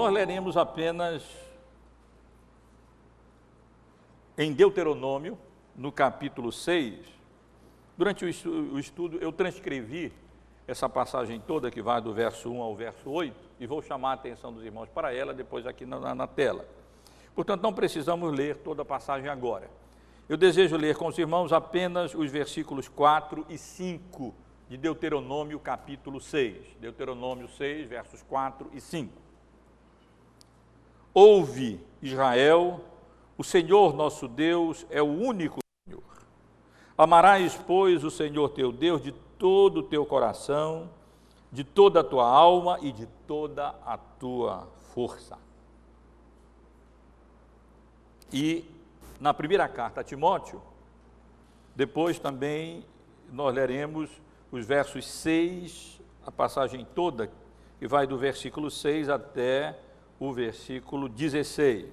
[0.00, 1.22] nós leremos apenas
[4.38, 5.38] em Deuteronômio,
[5.76, 7.00] no capítulo 6.
[7.98, 10.10] Durante o estudo, eu transcrevi
[10.66, 14.14] essa passagem toda que vai do verso 1 ao verso 8 e vou chamar a
[14.14, 16.64] atenção dos irmãos para ela depois aqui na, na tela.
[17.34, 19.68] Portanto, não precisamos ler toda a passagem agora.
[20.30, 24.34] Eu desejo ler com os irmãos apenas os versículos 4 e 5
[24.66, 26.56] de Deuteronômio, capítulo 6.
[26.80, 29.29] Deuteronômio 6, versos 4 e 5.
[31.12, 32.80] Ouve, Israel,
[33.36, 36.02] o Senhor nosso Deus é o único Senhor.
[36.96, 40.90] Amarás, pois, o Senhor teu Deus de todo o teu coração,
[41.50, 45.36] de toda a tua alma e de toda a tua força.
[48.32, 48.64] E
[49.18, 50.62] na primeira carta a Timóteo,
[51.74, 52.84] depois também
[53.32, 54.10] nós leremos
[54.52, 57.30] os versos 6, a passagem toda,
[57.78, 59.78] que vai do versículo 6 até
[60.20, 61.86] o versículo 16.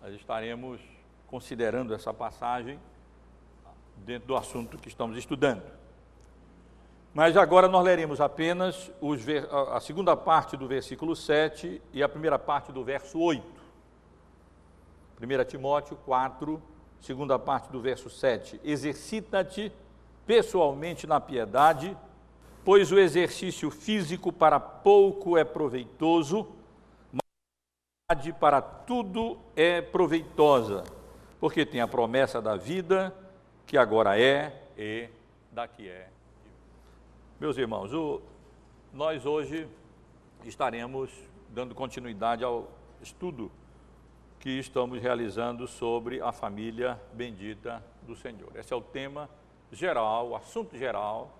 [0.00, 0.80] Nós estaremos
[1.26, 2.80] considerando essa passagem
[3.98, 5.62] dentro do assunto que estamos estudando.
[7.12, 9.20] Mas agora nós leremos apenas os,
[9.70, 13.44] a segunda parte do versículo 7 e a primeira parte do verso 8.
[15.20, 16.60] 1 Timóteo 4,
[17.02, 18.58] segunda parte do verso 7.
[18.64, 19.70] Exercita-te
[20.26, 21.94] pessoalmente na piedade,
[22.64, 26.48] pois o exercício físico para pouco é proveitoso,
[28.12, 30.84] a piedade para tudo é proveitosa,
[31.40, 33.14] porque tem a promessa da vida
[33.66, 35.08] que agora é e
[35.50, 36.08] da que é.
[37.40, 38.20] Meus irmãos, o,
[38.92, 39.66] nós hoje
[40.44, 41.10] estaremos
[41.48, 42.68] dando continuidade ao
[43.00, 43.50] estudo
[44.38, 48.50] que estamos realizando sobre a família bendita do Senhor.
[48.56, 49.28] Esse é o tema
[49.70, 51.30] geral, o assunto geral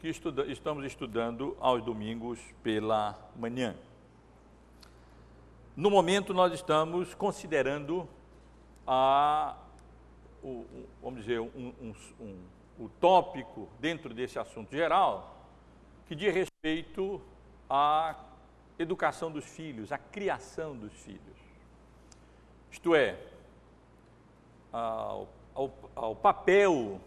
[0.00, 3.74] que estuda, estamos estudando aos domingos pela manhã.
[5.76, 8.08] No momento, nós estamos considerando
[8.86, 9.56] a,
[10.42, 10.64] o,
[11.02, 12.38] vamos dizer, um, um, um,
[12.78, 15.36] o tópico dentro desse assunto geral
[16.06, 17.20] que diz respeito
[17.68, 18.16] à
[18.78, 21.50] educação dos filhos, à criação dos filhos
[22.70, 23.18] isto é,
[24.72, 27.00] ao, ao, ao papel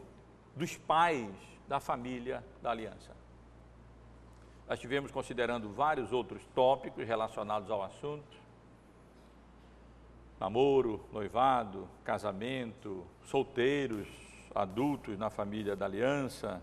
[0.56, 1.34] dos pais
[1.68, 3.12] da família da aliança.
[4.68, 8.38] Nós estivemos considerando vários outros tópicos relacionados ao assunto:
[10.43, 14.09] namoro, noivado, casamento, solteiros,
[14.53, 16.61] adultos na família da aliança,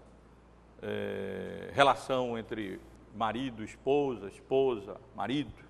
[0.82, 2.78] é, relação entre
[3.14, 5.64] marido, esposa, esposa, marido,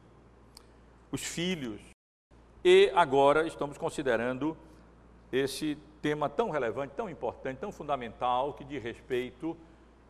[1.12, 1.80] os filhos,
[2.64, 4.56] e agora estamos considerando
[5.30, 9.56] esse tema tão relevante, tão importante, tão fundamental, que diz respeito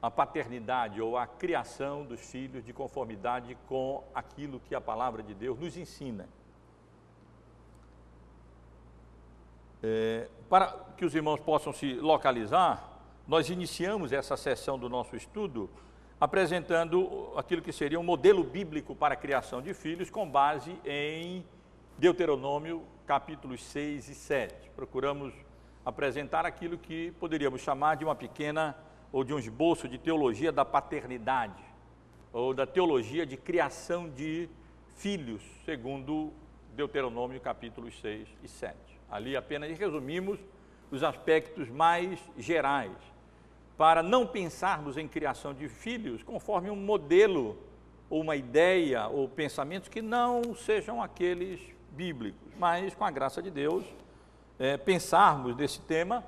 [0.01, 5.35] à paternidade ou à criação dos filhos de conformidade com aquilo que a palavra de
[5.35, 6.27] Deus nos ensina.
[9.83, 15.71] É, para que os irmãos possam se localizar, nós iniciamos essa sessão do nosso estudo
[16.21, 21.43] apresentando aquilo que seria um modelo bíblico para a criação de filhos com base em
[21.97, 24.71] Deuteronômio, capítulos 6 e 7.
[24.77, 25.33] Procuramos
[25.85, 28.77] apresentar aquilo que poderíamos chamar de uma pequena
[29.11, 31.63] ou de um esboço de teologia da paternidade,
[32.33, 34.49] ou da teologia de criação de
[34.97, 36.33] filhos, segundo
[36.75, 38.90] Deuteronômio, capítulos 6 e 7.
[39.11, 40.39] Ali apenas resumimos
[40.91, 42.93] os aspectos mais gerais,
[43.77, 47.57] para não pensarmos em criação de filhos conforme um modelo
[48.09, 51.61] ou uma ideia ou pensamentos que não sejam aqueles
[51.93, 53.85] bíblicos, mas com a graça de Deus,
[54.59, 56.25] é, pensarmos desse tema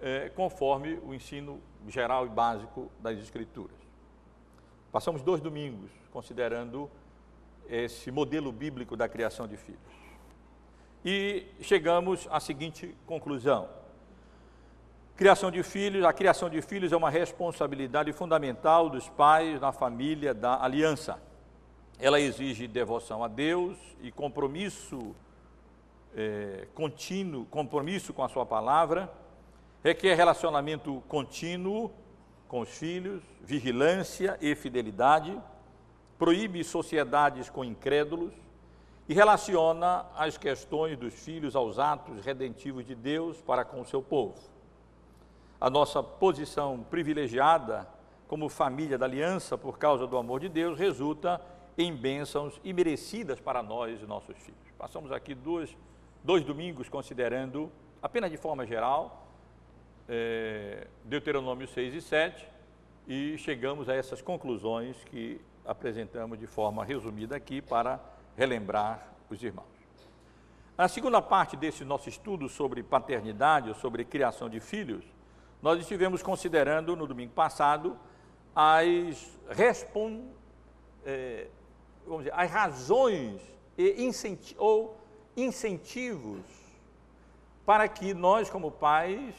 [0.00, 3.76] é, conforme o ensino geral e básico das Escrituras.
[4.90, 6.90] Passamos dois domingos considerando
[7.68, 10.07] esse modelo bíblico da criação de filhos.
[11.04, 13.68] E chegamos à seguinte conclusão:
[15.16, 20.34] criação de filhos, a criação de filhos é uma responsabilidade fundamental dos pais na família
[20.34, 21.20] da aliança.
[22.00, 25.14] Ela exige devoção a Deus e compromisso
[26.16, 29.12] é, contínuo, compromisso com a sua palavra,
[29.82, 31.92] requer relacionamento contínuo
[32.48, 35.38] com os filhos, vigilância e fidelidade,
[36.18, 38.32] proíbe sociedades com incrédulos
[39.08, 44.02] e relaciona as questões dos filhos aos atos redentivos de Deus para com o seu
[44.02, 44.38] povo.
[45.58, 47.88] A nossa posição privilegiada
[48.28, 51.40] como família da aliança por causa do amor de Deus resulta
[51.78, 54.60] em bênçãos imerecidas para nós e nossos filhos.
[54.76, 55.74] Passamos aqui dois,
[56.22, 57.72] dois domingos considerando,
[58.02, 59.26] apenas de forma geral,
[60.06, 62.48] é, Deuteronômio 6 e 7,
[63.06, 67.98] e chegamos a essas conclusões que apresentamos de forma resumida aqui para
[68.38, 69.66] relembrar os irmãos.
[70.76, 75.04] Na segunda parte desse nosso estudo sobre paternidade ou sobre criação de filhos,
[75.60, 77.98] nós estivemos considerando no domingo passado
[78.54, 80.28] as, respon,
[81.04, 81.48] é,
[82.06, 83.42] vamos dizer, as razões
[83.76, 84.96] e incenti ou
[85.36, 86.44] incentivos
[87.66, 89.34] para que nós, como pais,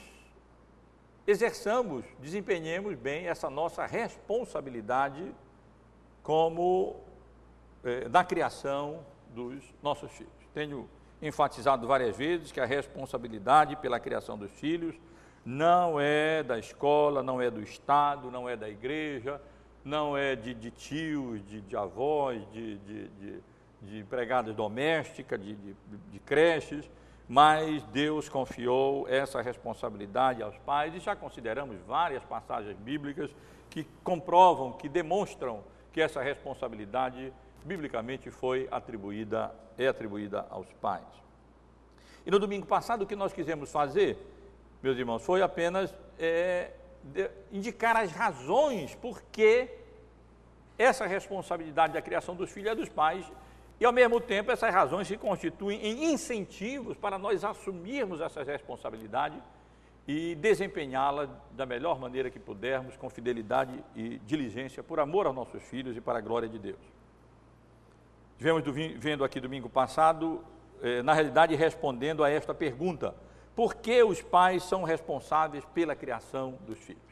[1.26, 5.34] exerçamos, desempenhemos bem essa nossa responsabilidade
[6.22, 7.08] como
[7.84, 10.34] eh, na criação dos nossos filhos.
[10.54, 10.90] Tenho
[11.22, 14.96] enfatizado várias vezes que a responsabilidade pela criação dos filhos
[15.46, 19.42] não é da escola, não é do Estado, não é da igreja,
[19.84, 23.10] não é de, de tios, de, de avós, de, de,
[23.82, 26.90] de empregadas domésticas, de, de creches,
[27.28, 33.30] mas Deus confiou essa responsabilidade aos pais e já consideramos várias passagens bíblicas
[33.70, 37.32] que comprovam, que demonstram que essa responsabilidade
[37.64, 41.06] biblicamente foi atribuída, é atribuída aos pais.
[42.26, 44.18] E no domingo passado o que nós quisemos fazer,
[44.82, 46.72] meus irmãos, foi apenas é,
[47.52, 49.70] indicar as razões por que
[50.78, 53.26] essa responsabilidade da criação dos filhos é dos pais
[53.80, 59.42] e, ao mesmo tempo, essas razões se constituem em incentivos para nós assumirmos essa responsabilidade
[60.08, 65.62] e desempenhá-la da melhor maneira que pudermos, com fidelidade e diligência, por amor aos nossos
[65.64, 66.99] filhos e para a glória de Deus.
[68.40, 68.64] Tivemos
[68.96, 70.42] vendo aqui domingo passado,
[70.82, 73.14] eh, na realidade, respondendo a esta pergunta:
[73.54, 77.04] por que os pais são responsáveis pela criação dos filhos?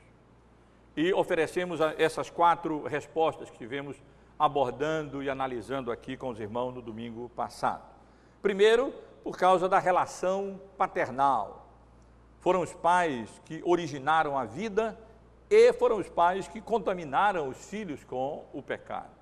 [0.96, 4.02] E oferecemos essas quatro respostas que tivemos
[4.40, 7.84] abordando e analisando aqui com os irmãos no domingo passado.
[8.42, 11.68] Primeiro, por causa da relação paternal.
[12.40, 14.98] Foram os pais que originaram a vida
[15.50, 19.17] e foram os pais que contaminaram os filhos com o pecado.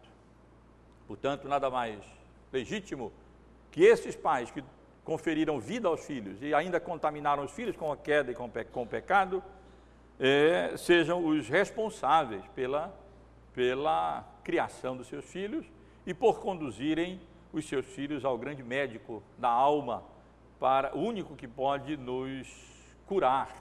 [1.07, 1.99] Portanto, nada mais
[2.51, 3.11] legítimo
[3.71, 4.63] que esses pais que
[5.03, 8.87] conferiram vida aos filhos e ainda contaminaram os filhos com a queda e com, o
[8.87, 9.43] pecado,
[10.19, 12.93] é, sejam os responsáveis pela,
[13.53, 15.65] pela criação dos seus filhos
[16.05, 17.21] e por conduzirem
[17.53, 20.03] os seus filhos ao grande médico da alma,
[20.59, 22.47] para o único que pode nos
[23.05, 23.53] curar,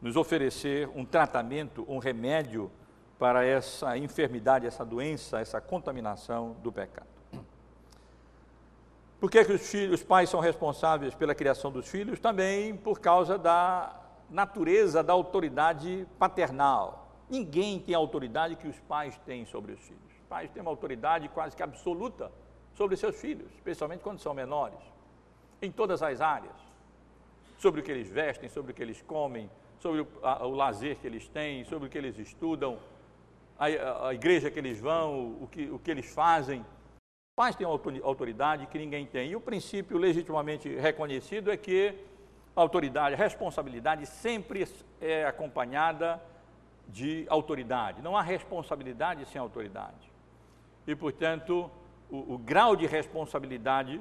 [0.00, 2.70] nos oferecer um tratamento, um remédio
[3.18, 7.06] para essa enfermidade, essa doença, essa contaminação do pecado.
[9.18, 12.20] Por que, que os, filhos, os pais são responsáveis pela criação dos filhos?
[12.20, 13.98] Também por causa da
[14.30, 17.08] natureza da autoridade paternal.
[17.28, 20.02] Ninguém tem a autoridade que os pais têm sobre os filhos.
[20.20, 22.30] Os pais têm uma autoridade quase que absoluta
[22.74, 24.78] sobre seus filhos, especialmente quando são menores,
[25.62, 26.54] em todas as áreas.
[27.58, 30.96] Sobre o que eles vestem, sobre o que eles comem, sobre o, a, o lazer
[30.96, 32.78] que eles têm, sobre o que eles estudam,
[33.58, 36.64] a, a igreja que eles vão, o que, o que eles fazem.
[37.36, 39.30] Pais têm autoridade que ninguém tem.
[39.30, 41.94] E o princípio legitimamente reconhecido é que
[42.54, 44.66] a autoridade, a responsabilidade sempre
[45.00, 46.20] é acompanhada
[46.88, 48.00] de autoridade.
[48.00, 50.10] Não há responsabilidade sem autoridade.
[50.86, 51.70] E, portanto,
[52.10, 54.00] o, o grau de responsabilidade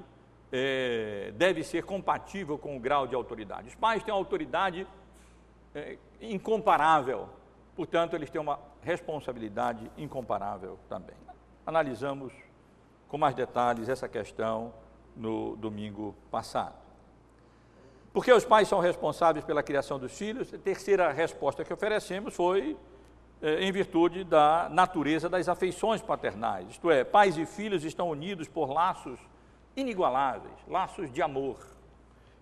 [0.51, 3.67] é, deve ser compatível com o grau de autoridade.
[3.67, 4.87] Os pais têm uma autoridade
[5.73, 7.27] é, incomparável,
[7.75, 11.15] portanto, eles têm uma responsabilidade incomparável também.
[11.65, 12.31] Analisamos
[13.07, 14.71] com mais detalhes essa questão
[15.15, 16.75] no domingo passado.
[18.13, 20.53] Porque os pais são responsáveis pela criação dos filhos?
[20.53, 22.77] A terceira resposta que oferecemos foi
[23.41, 26.69] é, em virtude da natureza das afeições paternais.
[26.69, 29.19] Isto é, pais e filhos estão unidos por laços
[29.75, 31.57] inigualáveis, laços de amor,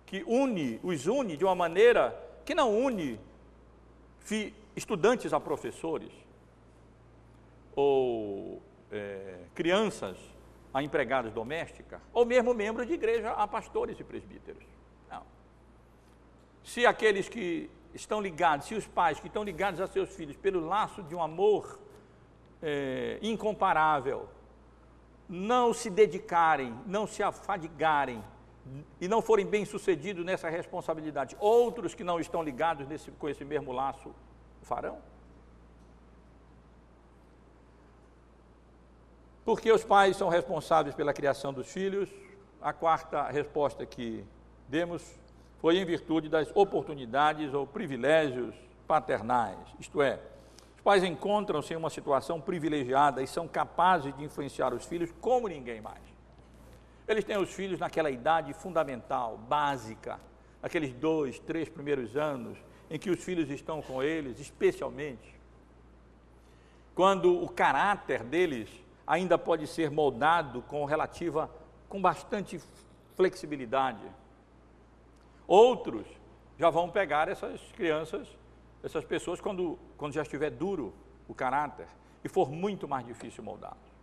[0.04, 3.18] que une, os une de uma maneira que não une
[4.76, 6.23] estudantes a professores
[7.74, 10.18] ou é, crianças
[10.72, 14.64] a empregadas domésticas, ou mesmo membros de igreja a pastores e presbíteros
[16.64, 20.66] se aqueles que estão ligados, se os pais que estão ligados a seus filhos pelo
[20.66, 21.78] laço de um amor
[22.62, 24.28] é, incomparável,
[25.28, 28.24] não se dedicarem, não se afadigarem
[28.98, 33.70] e não forem bem-sucedidos nessa responsabilidade, outros que não estão ligados nesse, com esse mesmo
[33.70, 34.14] laço
[34.62, 34.98] farão?
[39.44, 42.08] Porque os pais são responsáveis pela criação dos filhos?
[42.62, 44.24] A quarta resposta que
[44.68, 45.02] demos
[45.60, 48.54] foi em virtude das oportunidades ou privilégios
[48.86, 50.20] paternais, isto é,
[50.76, 55.48] os pais encontram-se em uma situação privilegiada e são capazes de influenciar os filhos como
[55.48, 56.02] ninguém mais.
[57.08, 60.20] Eles têm os filhos naquela idade fundamental, básica,
[60.62, 62.58] aqueles dois, três primeiros anos,
[62.90, 65.34] em que os filhos estão com eles, especialmente.
[66.94, 68.68] quando o caráter deles
[69.06, 71.50] ainda pode ser moldado com relativa,
[71.88, 72.60] com bastante
[73.14, 74.04] flexibilidade.
[75.46, 76.06] Outros
[76.58, 78.28] já vão pegar essas crianças,
[78.82, 80.94] essas pessoas, quando, quando já estiver duro
[81.28, 81.86] o caráter
[82.22, 83.94] e for muito mais difícil moldá-los.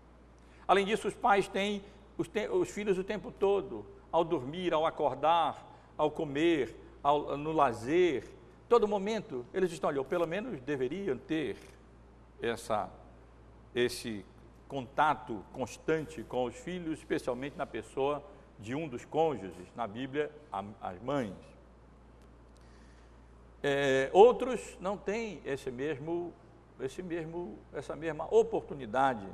[0.68, 1.84] Além disso, os pais têm
[2.18, 5.66] os, te, os, filhos o tempo todo, ao dormir, ao acordar,
[5.98, 8.30] ao comer, ao, no lazer,
[8.70, 11.58] todo momento, eles estão ali, ou pelo menos deveriam ter
[12.42, 12.90] essa,
[13.74, 14.26] esse
[14.72, 18.24] contato constante com os filhos, especialmente na pessoa
[18.58, 20.32] de um dos cônjuges, na Bíblia,
[20.82, 21.36] as mães.
[23.62, 26.34] É, outros não têm esse mesmo,
[26.80, 29.28] esse mesmo, essa mesma oportunidade.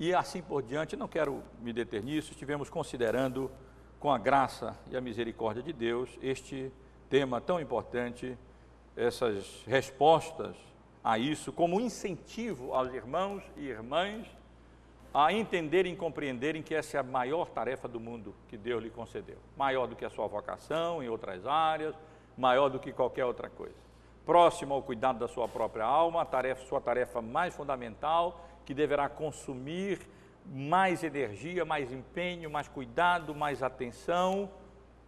[0.00, 3.50] E assim por diante, não quero me deter nisso, estivemos considerando,
[4.00, 6.72] com a graça e a misericórdia de Deus, este
[7.10, 8.38] tema tão importante,
[8.96, 10.56] essas respostas
[11.04, 14.26] a isso, como incentivo aos irmãos e irmãs
[15.18, 18.90] a entenderem e compreenderem que essa é a maior tarefa do mundo que Deus lhe
[18.90, 19.38] concedeu.
[19.56, 21.94] Maior do que a sua vocação em outras áreas,
[22.36, 23.74] maior do que qualquer outra coisa.
[24.26, 29.08] Próximo ao cuidado da sua própria alma, a tarefa, sua tarefa mais fundamental, que deverá
[29.08, 30.00] consumir
[30.44, 34.50] mais energia, mais empenho, mais cuidado, mais atenção,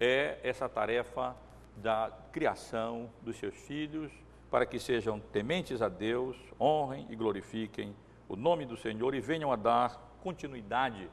[0.00, 1.36] é essa tarefa
[1.76, 4.10] da criação dos seus filhos,
[4.50, 7.94] para que sejam tementes a Deus, honrem e glorifiquem
[8.28, 11.08] o nome do Senhor e venham a dar continuidade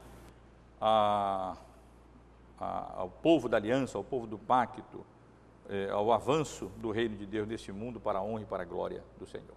[0.82, 1.56] a,
[2.60, 5.06] a, ao povo da aliança, ao povo do pacto,
[5.70, 8.66] eh, ao avanço do reino de Deus nesse mundo para a honra e para a
[8.66, 9.56] glória do Senhor.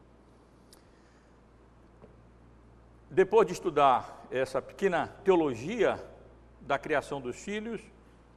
[3.10, 6.02] Depois de estudar essa pequena teologia
[6.60, 7.80] da criação dos filhos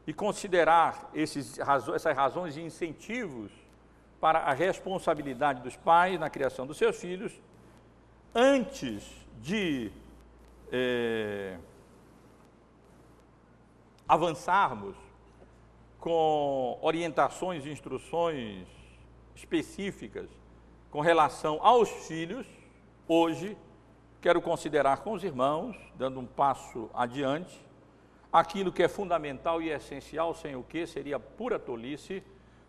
[0.07, 3.51] e considerar esses, essas razões e incentivos
[4.19, 7.39] para a responsabilidade dos pais na criação dos seus filhos,
[8.33, 9.03] antes
[9.41, 9.91] de
[10.71, 11.57] é,
[14.07, 14.95] avançarmos
[15.99, 18.67] com orientações e instruções
[19.35, 20.29] específicas
[20.89, 22.45] com relação aos filhos,
[23.07, 23.57] hoje
[24.21, 27.59] quero considerar com os irmãos, dando um passo adiante,
[28.31, 32.23] aquilo que é fundamental e essencial, sem o que seria pura tolice.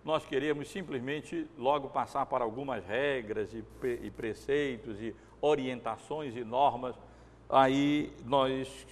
[0.04, 3.64] Nós queremos simplesmente logo passar para algumas regras e,
[4.02, 6.96] e preceitos e orientações e normas,
[7.50, 8.86] aí nós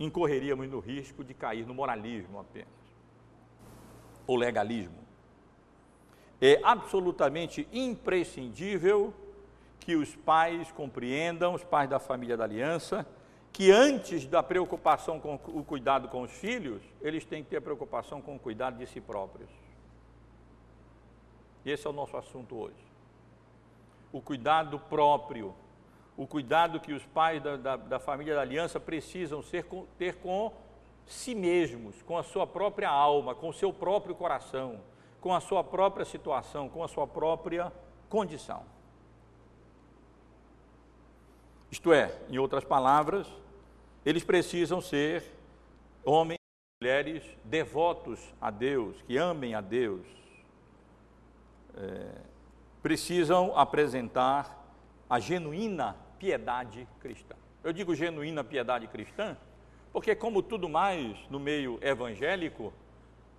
[0.00, 2.68] incorreríamos no risco de cair no moralismo apenas,
[4.26, 4.96] ou legalismo.
[6.40, 9.12] É absolutamente imprescindível
[9.80, 13.04] que os pais compreendam, os pais da família da aliança,
[13.52, 18.22] que antes da preocupação com o cuidado com os filhos, eles têm que ter preocupação
[18.22, 19.50] com o cuidado de si próprios.
[21.66, 22.86] Esse é o nosso assunto hoje.
[24.12, 25.54] O cuidado próprio,
[26.18, 29.64] o cuidado que os pais da, da, da família da aliança precisam ser,
[29.96, 30.52] ter com
[31.06, 34.80] si mesmos, com a sua própria alma, com o seu próprio coração,
[35.20, 37.72] com a sua própria situação, com a sua própria
[38.08, 38.64] condição.
[41.70, 43.28] Isto é, em outras palavras,
[44.04, 45.22] eles precisam ser
[46.04, 50.04] homens e mulheres devotos a Deus, que amem a Deus,
[51.76, 52.10] é,
[52.82, 54.66] precisam apresentar
[55.08, 57.34] a genuína piedade cristã.
[57.62, 59.36] Eu digo genuína piedade cristã,
[59.92, 62.72] porque, como tudo mais no meio evangélico,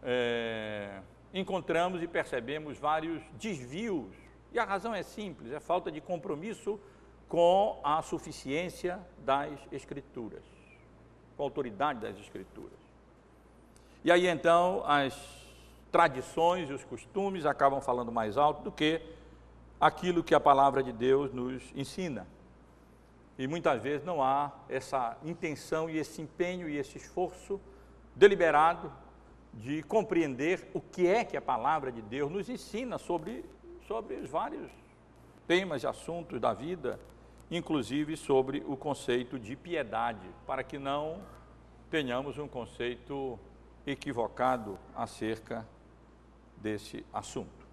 [0.04, 1.02] é,
[1.34, 4.14] encontramos e percebemos vários desvios.
[4.52, 6.80] E a razão é simples: é falta de compromisso
[7.28, 10.44] com a suficiência das Escrituras,
[11.38, 12.80] com a autoridade das Escrituras.
[14.04, 15.14] E aí então as
[15.92, 19.02] tradições e os costumes acabam falando mais alto do que
[19.80, 22.26] aquilo que a palavra de Deus nos ensina.
[23.40, 27.58] E muitas vezes não há essa intenção e esse empenho e esse esforço
[28.14, 28.92] deliberado
[29.54, 33.46] de compreender o que é que a palavra de Deus nos ensina sobre,
[33.88, 34.70] sobre os vários
[35.48, 37.00] temas e assuntos da vida,
[37.50, 41.22] inclusive sobre o conceito de piedade, para que não
[41.90, 43.40] tenhamos um conceito
[43.88, 45.66] equivocado acerca
[46.58, 47.66] desse assunto.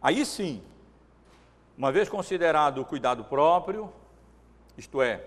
[0.00, 0.62] Aí sim,
[1.76, 3.92] uma vez considerado o cuidado próprio,
[4.76, 5.24] isto é,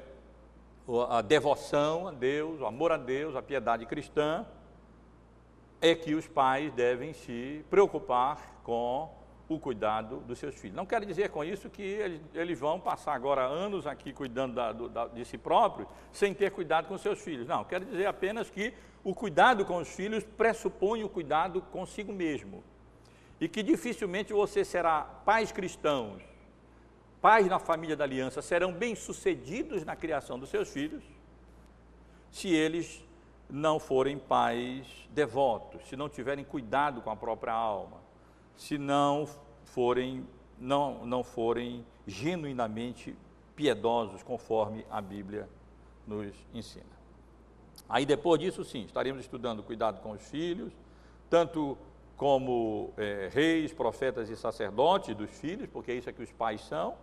[1.10, 4.46] a devoção a Deus, o amor a Deus, a piedade cristã,
[5.82, 9.10] é que os pais devem se preocupar com
[9.48, 10.76] o cuidado dos seus filhos.
[10.76, 14.72] Não quero dizer com isso que eles, eles vão passar agora anos aqui cuidando da,
[14.72, 17.48] da, de si próprios, sem ter cuidado com seus filhos.
[17.48, 18.74] Não, quero dizer apenas que
[19.04, 22.64] o cuidado com os filhos pressupõe o cuidado consigo mesmo.
[23.40, 26.24] E que dificilmente você será pais cristãos,
[27.26, 31.04] pais na família da aliança serão bem-sucedidos na criação dos seus filhos
[32.30, 33.04] se eles
[33.50, 37.98] não forem pais devotos, se não tiverem cuidado com a própria alma,
[38.56, 39.28] se não
[39.64, 40.24] forem
[40.60, 43.18] não, não forem genuinamente
[43.56, 45.50] piedosos, conforme a Bíblia
[46.06, 46.86] nos ensina.
[47.90, 50.72] Aí depois disso, sim, estaremos estudando cuidado com os filhos,
[51.28, 51.76] tanto
[52.16, 56.96] como é, reis, profetas e sacerdotes dos filhos, porque isso é que os pais são,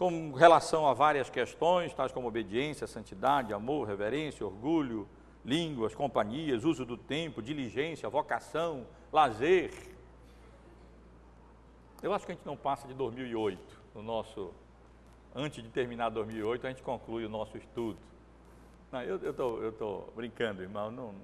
[0.00, 5.06] com relação a várias questões, tais como obediência, santidade, amor, reverência, orgulho,
[5.44, 9.70] línguas, companhias, uso do tempo, diligência, vocação, lazer.
[12.02, 13.60] Eu acho que a gente não passa de 2008,
[13.94, 14.54] no nosso,
[15.34, 17.98] antes de terminar 2008, a gente conclui o nosso estudo.
[18.90, 21.14] Não, eu estou brincando, irmão, não,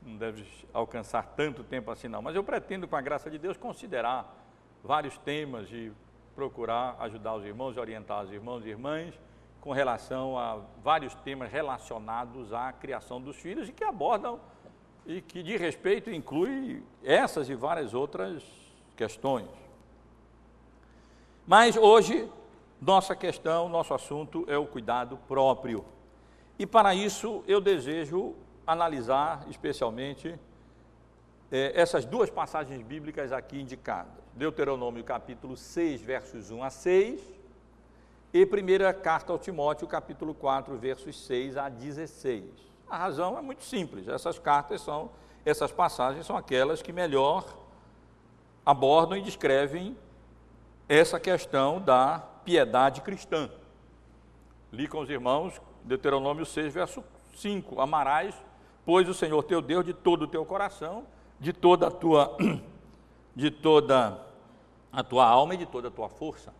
[0.00, 3.58] não deve alcançar tanto tempo assim não, mas eu pretendo, com a graça de Deus,
[3.58, 4.34] considerar
[4.82, 5.92] vários temas e
[6.34, 9.14] procurar ajudar os irmãos e orientar os irmãos e irmãs
[9.60, 14.38] com relação a vários temas relacionados à criação dos filhos e que abordam
[15.06, 18.42] e que de respeito inclui essas e várias outras
[18.96, 19.48] questões.
[21.46, 22.28] Mas hoje
[22.80, 25.84] nossa questão, nosso assunto é o cuidado próprio.
[26.58, 28.34] E para isso eu desejo
[28.66, 30.38] analisar especialmente
[31.50, 34.24] é, essas duas passagens bíblicas aqui indicadas.
[34.34, 37.20] Deuteronômio capítulo 6, versos 1 a 6,
[38.32, 42.44] e primeira carta ao Timóteo, capítulo 4, versos 6 a 16.
[42.88, 45.10] A razão é muito simples, essas cartas são,
[45.44, 47.46] essas passagens são aquelas que melhor
[48.66, 49.96] abordam e descrevem
[50.88, 53.48] essa questão da piedade cristã.
[54.72, 57.04] Li com os irmãos Deuteronômio 6, verso
[57.36, 58.34] 5: Amarás,
[58.84, 61.06] pois, o Senhor teu Deus de todo o teu coração,
[61.38, 62.36] de toda a tua
[63.34, 64.20] de toda
[64.92, 66.52] a tua alma e de toda a tua força.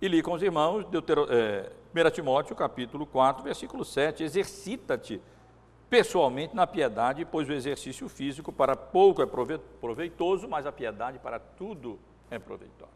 [0.00, 5.20] E li com os irmãos, Deutero, é, 1 Timóteo, capítulo 4, versículo 7, exercita-te
[5.90, 11.38] pessoalmente na piedade, pois o exercício físico para pouco é proveitoso, mas a piedade para
[11.38, 11.98] tudo
[12.30, 12.90] é proveitosa.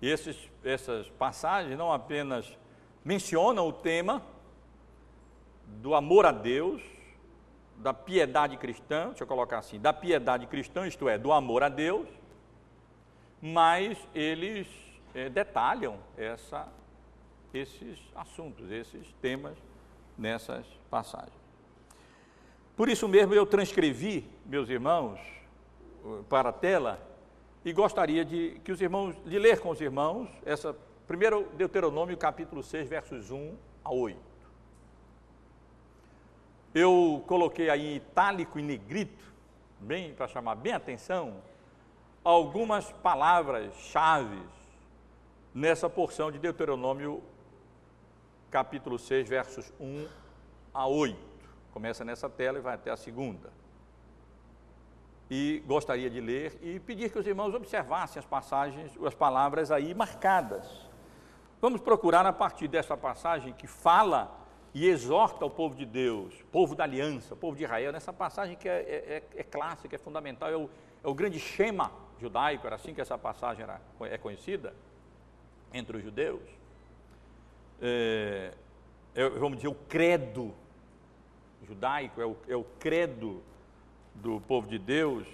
[0.00, 2.56] E esses, essas passagens não apenas
[3.04, 4.22] mencionam o tema
[5.66, 6.82] do amor a Deus,
[7.76, 11.68] da piedade cristã, deixa eu colocar assim, da piedade cristã, isto é, do amor a
[11.68, 12.08] Deus,
[13.40, 14.66] mas eles
[15.14, 16.66] é, detalham essa,
[17.52, 19.56] esses assuntos, esses temas
[20.16, 21.44] nessas passagens.
[22.76, 25.20] Por isso mesmo eu transcrevi, meus irmãos,
[26.28, 27.00] para a tela
[27.64, 32.62] e gostaria de que os irmãos, de ler com os irmãos essa primeiro Deuteronômio capítulo
[32.62, 34.33] 6, versos 1 a 8.
[36.74, 39.32] Eu coloquei aí em itálico e negrito,
[39.78, 41.36] bem para chamar bem atenção,
[42.24, 44.42] algumas palavras-chave
[45.54, 47.22] nessa porção de Deuteronômio,
[48.50, 50.08] capítulo 6, versos 1
[50.74, 51.16] a 8.
[51.72, 53.52] Começa nessa tela e vai até a segunda.
[55.30, 59.94] E gostaria de ler e pedir que os irmãos observassem as passagens, as palavras aí
[59.94, 60.90] marcadas.
[61.60, 64.43] Vamos procurar a partir dessa passagem que fala
[64.74, 68.68] e exorta o povo de Deus, povo da aliança, povo de Israel, nessa passagem que
[68.68, 70.68] é, é, é, é clássica, é fundamental, é o,
[71.02, 74.74] é o grande Shema judaico, era assim que essa passagem era, é conhecida
[75.72, 76.42] entre os judeus.
[77.80, 78.52] É,
[79.14, 80.52] é, vamos dizer, o credo
[81.62, 83.40] judaico, é o, é o credo
[84.12, 85.24] do povo de Deus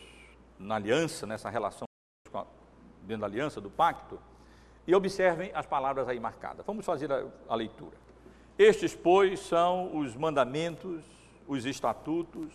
[0.58, 1.86] na aliança, nessa relação
[2.34, 2.44] a,
[3.02, 4.20] dentro da aliança, do pacto.
[4.86, 6.64] E observem as palavras aí marcadas.
[6.66, 7.96] Vamos fazer a, a leitura.
[8.60, 11.02] Estes, pois, são os mandamentos,
[11.48, 12.52] os estatutos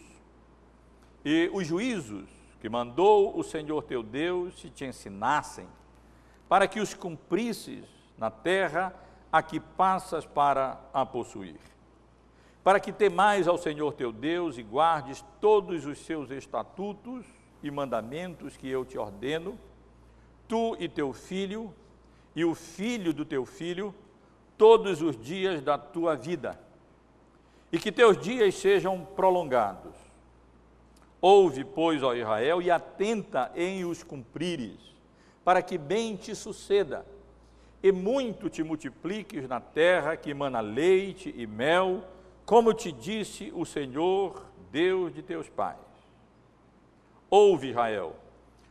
[1.25, 2.29] e os juízos
[2.61, 5.67] que mandou o Senhor teu Deus se te ensinassem,
[6.47, 7.83] para que os cumprisses
[8.19, 8.93] na terra
[9.31, 11.59] a que passas para a possuir.
[12.63, 17.25] Para que temais ao Senhor teu Deus e guardes todos os seus estatutos
[17.63, 19.57] e mandamentos que eu te ordeno,
[20.47, 21.73] tu e teu filho,
[22.35, 23.91] e o filho do teu filho,
[24.57, 26.59] todos os dias da tua vida,
[27.71, 29.93] e que teus dias sejam prolongados.
[31.19, 34.79] Ouve, pois, ó Israel, e atenta em os cumprires,
[35.43, 37.05] para que bem te suceda,
[37.81, 42.03] e muito te multipliques na terra que emana leite e mel,
[42.45, 45.77] como te disse o Senhor, Deus de teus pais.
[47.29, 48.15] Ouve, Israel,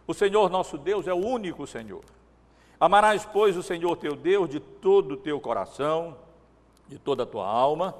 [0.06, 2.04] o Senhor nosso Deus é o único Senhor.
[2.78, 6.16] Amarás, pois, o Senhor teu Deus de todo o teu coração,
[6.88, 7.94] de toda a tua alma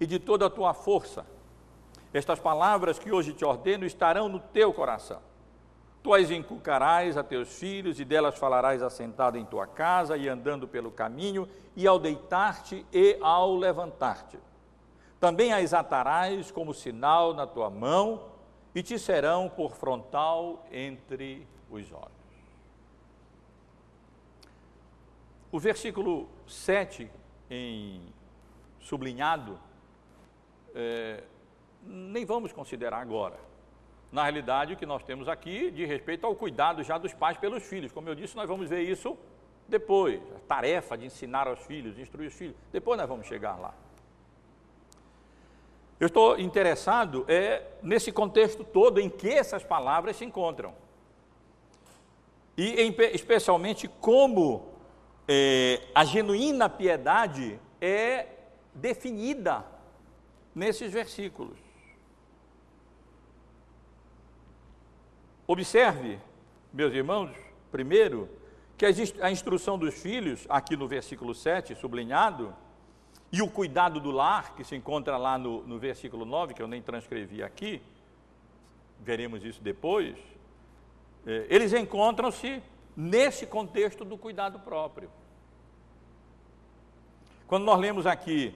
[0.00, 1.24] e de toda a tua força.
[2.12, 5.20] Estas palavras que hoje te ordeno estarão no teu coração.
[6.02, 10.68] Tu as inculcarás a teus filhos, e delas falarás assentado em tua casa e andando
[10.68, 14.38] pelo caminho, e ao deitar-te e ao levantar-te.
[15.18, 18.20] Também as atarás como sinal na tua mão,
[18.74, 22.23] e te serão por frontal entre os olhos.
[25.54, 27.08] O versículo 7,
[27.48, 28.12] em
[28.80, 29.56] sublinhado,
[30.74, 31.22] é,
[31.80, 33.38] nem vamos considerar agora.
[34.10, 37.62] Na realidade, o que nós temos aqui de respeito ao cuidado já dos pais pelos
[37.62, 37.92] filhos.
[37.92, 39.16] Como eu disse, nós vamos ver isso
[39.68, 40.20] depois.
[40.34, 42.56] A tarefa de ensinar aos filhos, instruir os filhos.
[42.72, 43.72] Depois nós vamos chegar lá.
[46.00, 50.74] Eu estou interessado é, nesse contexto todo em que essas palavras se encontram.
[52.56, 54.73] E em, especialmente como
[55.26, 58.26] é, a genuína piedade é
[58.74, 59.64] definida
[60.54, 61.58] nesses versículos.
[65.46, 66.18] Observe,
[66.72, 67.30] meus irmãos,
[67.70, 68.28] primeiro,
[68.76, 72.54] que a instrução dos filhos, aqui no versículo 7, sublinhado,
[73.30, 76.68] e o cuidado do lar, que se encontra lá no, no versículo 9, que eu
[76.68, 77.82] nem transcrevi aqui,
[79.00, 80.16] veremos isso depois,
[81.26, 82.62] é, eles encontram-se
[82.96, 85.10] nesse contexto do cuidado próprio.
[87.46, 88.54] Quando nós lemos aqui,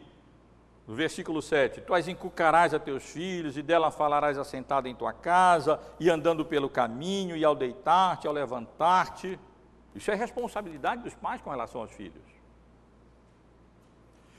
[0.87, 5.13] no versículo 7, Tu as inculcarás a teus filhos, e dela falarás assentado em tua
[5.13, 9.39] casa, e andando pelo caminho, e ao deitar-te, ao levantar-te.
[9.95, 12.23] Isso é responsabilidade dos pais com relação aos filhos.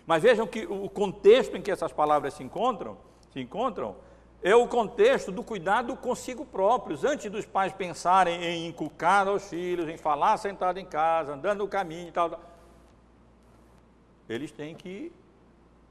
[0.08, 2.98] Mas vejam que o contexto em que essas palavras se encontram,
[3.32, 3.96] se encontram,
[4.42, 9.90] é o contexto do cuidado consigo próprios, antes dos pais pensarem em inculcar aos filhos,
[9.90, 12.40] em falar sentado em casa, andando no caminho e tal.
[14.30, 15.12] Eles têm que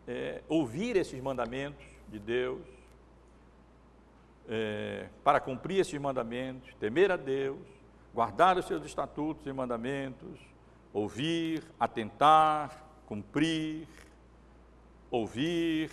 [0.07, 2.63] é, ouvir esses mandamentos de Deus,
[4.49, 7.59] é, para cumprir esses mandamentos, temer a Deus,
[8.15, 10.41] guardar os seus estatutos e mandamentos,
[10.91, 13.87] ouvir, atentar, cumprir,
[15.11, 15.91] ouvir,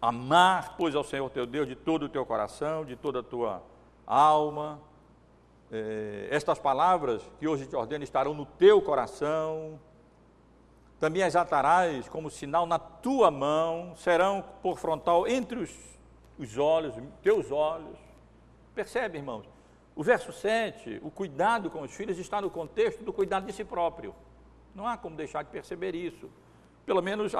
[0.00, 3.62] amar, pois, ao Senhor teu Deus de todo o teu coração, de toda a tua
[4.06, 4.80] alma.
[5.70, 9.80] É, estas palavras que hoje te ordeno estarão no teu coração,
[11.00, 15.98] também as atarás como sinal na tua mão, serão por frontal entre os,
[16.38, 17.98] os olhos, teus olhos.
[18.74, 19.44] Percebe, irmãos?
[19.94, 23.64] O verso 7, o cuidado com os filhos está no contexto do cuidado de si
[23.64, 24.14] próprio.
[24.74, 26.30] Não há como deixar de perceber isso.
[26.86, 27.32] Pelo menos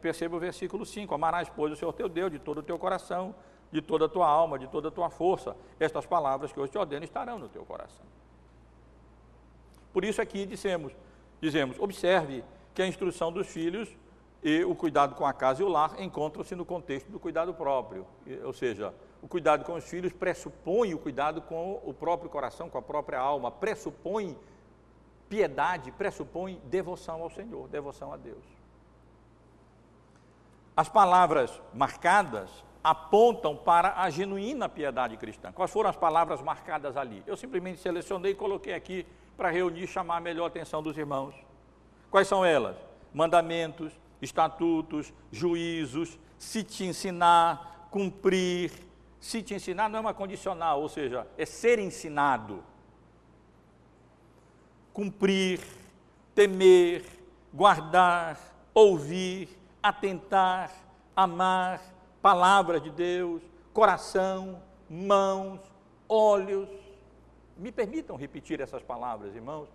[0.00, 3.34] perceba o versículo 5: Amarás, pois, o Senhor teu Deus de todo o teu coração,
[3.72, 5.56] de toda a tua alma, de toda a tua força.
[5.80, 8.06] Estas palavras que hoje te ordeno estarão no teu coração.
[9.92, 10.94] Por isso aqui dizemos,
[11.40, 13.88] dizemos, observe que a instrução dos filhos
[14.42, 18.06] e o cuidado com a casa e o lar encontram-se no contexto do cuidado próprio.
[18.44, 22.78] Ou seja, o cuidado com os filhos pressupõe o cuidado com o próprio coração, com
[22.78, 24.36] a própria alma, pressupõe
[25.28, 28.44] piedade, pressupõe devoção ao Senhor, devoção a Deus.
[30.76, 32.50] As palavras marcadas
[32.82, 35.52] apontam para a genuína piedade cristã.
[35.52, 37.22] Quais foram as palavras marcadas ali?
[37.26, 39.06] Eu simplesmente selecionei e coloquei aqui
[39.36, 41.34] para reunir e chamar a melhor atenção dos irmãos.
[42.10, 42.76] Quais são elas?
[43.12, 48.72] Mandamentos, estatutos, juízos, se te ensinar, cumprir.
[49.20, 52.64] Se te ensinar não é uma condicional, ou seja, é ser ensinado.
[54.92, 55.60] Cumprir,
[56.34, 57.04] temer,
[57.52, 58.38] guardar,
[58.74, 59.48] ouvir,
[59.82, 60.72] atentar,
[61.16, 61.82] amar,
[62.20, 63.42] palavra de Deus,
[63.72, 65.60] coração, mãos,
[66.08, 66.68] olhos.
[67.56, 69.68] Me permitam repetir essas palavras, irmãos,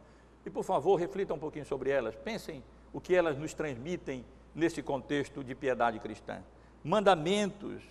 [0.46, 2.16] e por favor reflitam um pouquinho sobre elas.
[2.16, 6.42] Pensem o que elas nos transmitem nesse contexto de piedade cristã.
[6.84, 7.84] Mandamentos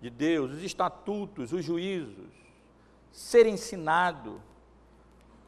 [0.00, 2.32] de Deus, os estatutos, os juízos,
[3.10, 4.40] ser ensinado,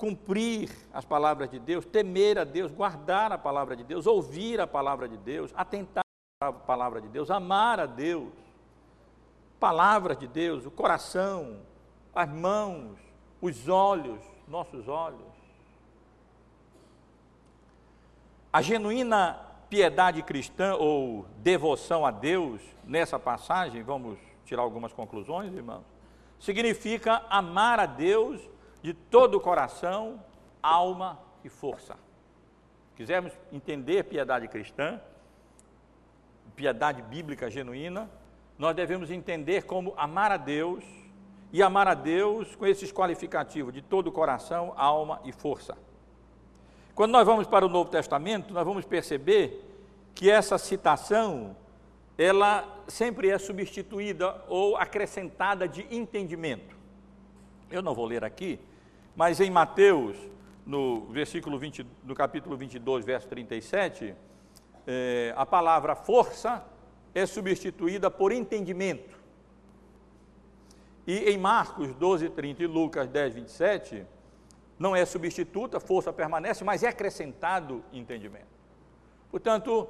[0.05, 4.67] cumprir as palavras de Deus, temer a Deus, guardar a palavra de Deus, ouvir a
[4.67, 6.05] palavra de Deus, atentar
[6.43, 8.31] a palavra de Deus, amar a Deus,
[9.59, 11.57] palavra de Deus, o coração,
[12.15, 12.99] as mãos,
[13.41, 15.33] os olhos, nossos olhos.
[18.53, 19.41] A genuína
[19.71, 25.87] piedade cristã ou devoção a Deus, nessa passagem, vamos tirar algumas conclusões, irmãos,
[26.39, 28.53] significa amar a Deus
[28.85, 30.23] de todo o coração,
[30.63, 31.97] alma e força.
[32.95, 35.01] Quisermos entender piedade cristã,
[36.55, 38.11] piedade bíblica genuína,
[38.59, 40.85] nós devemos entender como amar a Deus
[41.51, 45.79] e amar a Deus com esses qualificativos de todo o coração, alma e força.
[46.95, 49.65] Quando nós vamos para o Novo Testamento, nós vamos perceber
[50.15, 51.57] que essa citação
[52.19, 56.77] ela sempre é substituída ou acrescentada de entendimento.
[57.71, 58.61] Eu não vou ler aqui,
[59.17, 60.17] mas em Mateus,
[60.67, 64.15] no versículo 20, no capítulo 22, verso 37,
[64.87, 66.65] é, a palavra força
[67.15, 69.15] é substituída por entendimento.
[71.07, 74.07] E em Marcos 12, 30 e Lucas 10, 27,
[74.79, 78.55] não é substituta, força permanece, mas é acrescentado entendimento.
[79.31, 79.89] Portanto,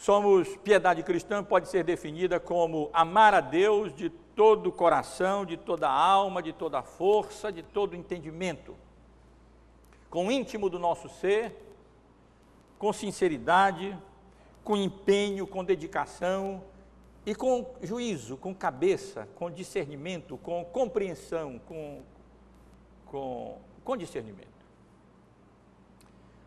[0.00, 5.58] somos, piedade cristã pode ser definida como amar a Deus de todo o coração, de
[5.58, 8.74] toda a alma, de toda a força, de todo o entendimento,
[10.08, 11.54] com o íntimo do nosso ser,
[12.78, 13.94] com sinceridade,
[14.64, 16.64] com empenho, com dedicação
[17.26, 22.00] e com juízo, com cabeça, com discernimento, com compreensão, com,
[23.04, 24.49] com, com discernimento.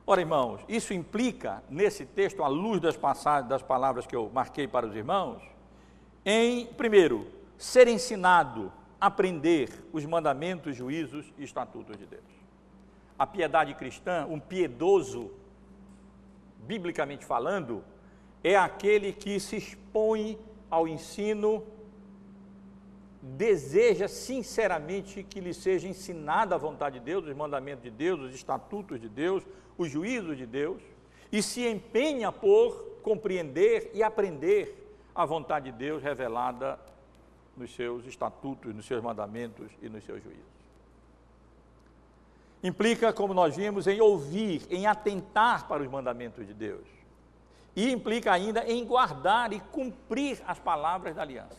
[0.05, 4.67] Ora, irmãos, isso implica, nesse texto, à luz das passagens, das palavras que eu marquei
[4.67, 5.41] para os irmãos,
[6.25, 7.25] em, primeiro,
[7.57, 12.23] ser ensinado, aprender os mandamentos, juízos e estatutos de Deus.
[13.17, 15.31] A piedade cristã, um piedoso,
[16.67, 17.81] biblicamente falando,
[18.43, 20.37] é aquele que se expõe
[20.69, 21.63] ao ensino,
[23.21, 28.35] deseja sinceramente que lhe seja ensinada a vontade de Deus, os mandamentos de Deus, os
[28.35, 29.43] estatutos de Deus,
[29.77, 30.81] os juízos de Deus,
[31.31, 34.79] e se empenha por compreender e aprender
[35.13, 36.79] a vontade de Deus revelada
[37.57, 40.53] nos seus estatutos, nos seus mandamentos e nos seus juízos.
[42.63, 46.93] Implica, como nós vimos, em ouvir, em atentar para os mandamentos de Deus
[47.75, 51.57] e implica ainda em guardar e cumprir as palavras da aliança.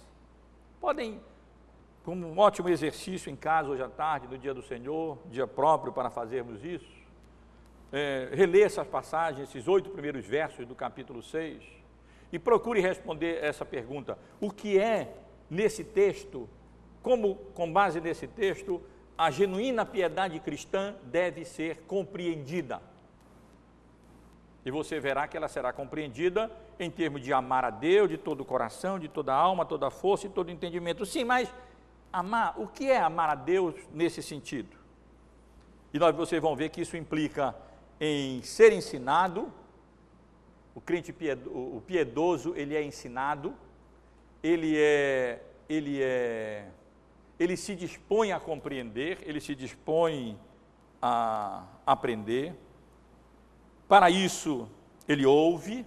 [0.80, 1.20] Podem,
[2.04, 5.92] como um ótimo exercício em casa hoje à tarde, no dia do Senhor, dia próprio
[5.92, 6.86] para fazermos isso,
[7.96, 11.62] é, essas passagens, esses oito primeiros versos do capítulo 6,
[12.32, 15.14] e procure responder essa pergunta: o que é
[15.48, 16.48] nesse texto,
[17.00, 18.82] como com base nesse texto,
[19.16, 22.82] a genuína piedade cristã deve ser compreendida?
[24.64, 28.40] E você verá que ela será compreendida em termos de amar a Deus de todo
[28.40, 31.06] o coração, de toda a alma, toda a força e todo o entendimento.
[31.06, 31.52] Sim, mas
[32.12, 34.76] amar, o que é amar a Deus nesse sentido?
[35.92, 37.54] E nós, vocês vão ver que isso implica
[38.00, 39.52] em ser ensinado,
[40.74, 43.54] o crente piedoso, o piedoso ele é ensinado,
[44.42, 46.68] ele é, ele é,
[47.38, 50.38] ele se dispõe a compreender, ele se dispõe
[51.00, 52.54] a aprender,
[53.86, 54.68] para isso,
[55.06, 55.86] ele ouve,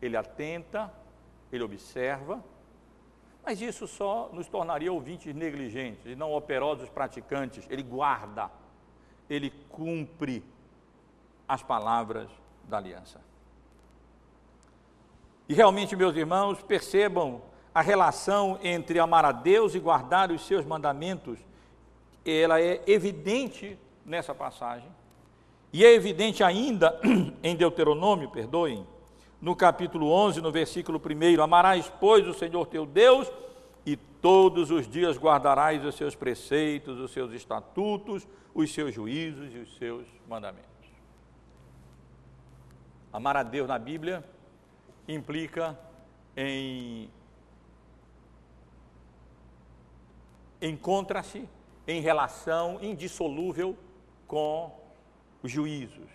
[0.00, 0.92] ele atenta,
[1.52, 2.42] ele observa,
[3.44, 7.66] mas isso só nos tornaria ouvintes negligentes e não operosos praticantes.
[7.70, 8.50] Ele guarda,
[9.28, 10.42] ele cumpre
[11.50, 12.28] as palavras
[12.62, 13.20] da aliança.
[15.48, 17.42] E realmente, meus irmãos, percebam
[17.74, 21.40] a relação entre amar a Deus e guardar os seus mandamentos,
[22.24, 24.88] ela é evidente nessa passagem.
[25.72, 26.96] E é evidente ainda
[27.42, 28.86] em Deuteronômio, perdoem,
[29.40, 33.28] no capítulo 11, no versículo 1: Amarás, pois, o Senhor teu Deus,
[33.84, 39.58] e todos os dias guardarás os seus preceitos, os seus estatutos, os seus juízos e
[39.58, 40.69] os seus mandamentos.
[43.12, 44.24] Amar a Deus na Bíblia
[45.08, 45.78] implica
[46.36, 47.10] em
[50.62, 51.48] encontra-se
[51.86, 53.76] em relação indissolúvel
[54.26, 54.78] com
[55.42, 56.08] os juízos,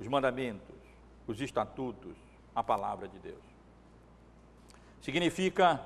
[0.00, 0.76] os mandamentos,
[1.26, 2.16] os estatutos,
[2.54, 3.42] a palavra de Deus.
[5.00, 5.80] Significa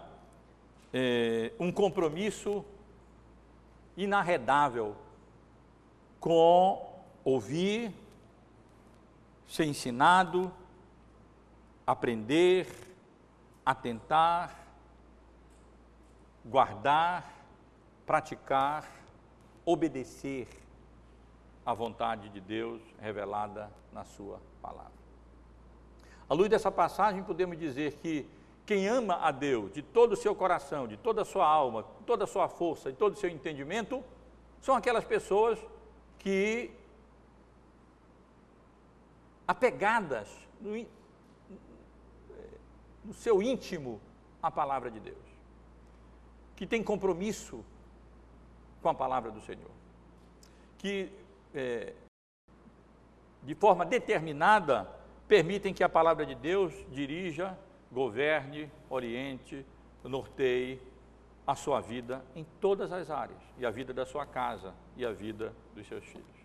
[0.92, 2.64] é, um compromisso
[3.96, 4.96] inarredável
[6.18, 6.88] com
[7.24, 7.92] ouvir,
[9.48, 10.52] ser ensinado,
[11.86, 12.68] aprender,
[13.64, 14.54] atentar,
[16.44, 17.34] guardar,
[18.06, 18.88] praticar,
[19.64, 20.46] obedecer
[21.66, 24.92] a vontade de Deus revelada na Sua palavra.
[26.28, 28.28] À luz dessa passagem, podemos dizer que
[28.66, 32.24] quem ama a Deus de todo o seu coração, de toda a sua alma, toda
[32.24, 34.04] a sua força e todo o seu entendimento,
[34.60, 35.58] são aquelas pessoas
[36.18, 36.70] que,
[39.48, 40.28] apegadas
[40.60, 40.76] no,
[43.02, 43.98] no seu íntimo
[44.42, 45.16] à palavra de Deus,
[46.54, 47.64] que tem compromisso
[48.82, 49.70] com a palavra do Senhor,
[50.76, 51.10] que
[51.54, 51.94] é,
[53.42, 54.86] de forma determinada,
[55.26, 57.58] permitem que a palavra de Deus dirija,
[57.90, 59.64] governe, oriente,
[60.04, 60.80] norteie
[61.46, 65.12] a sua vida em todas as áreas, e a vida da sua casa, e a
[65.12, 66.37] vida dos seus filhos.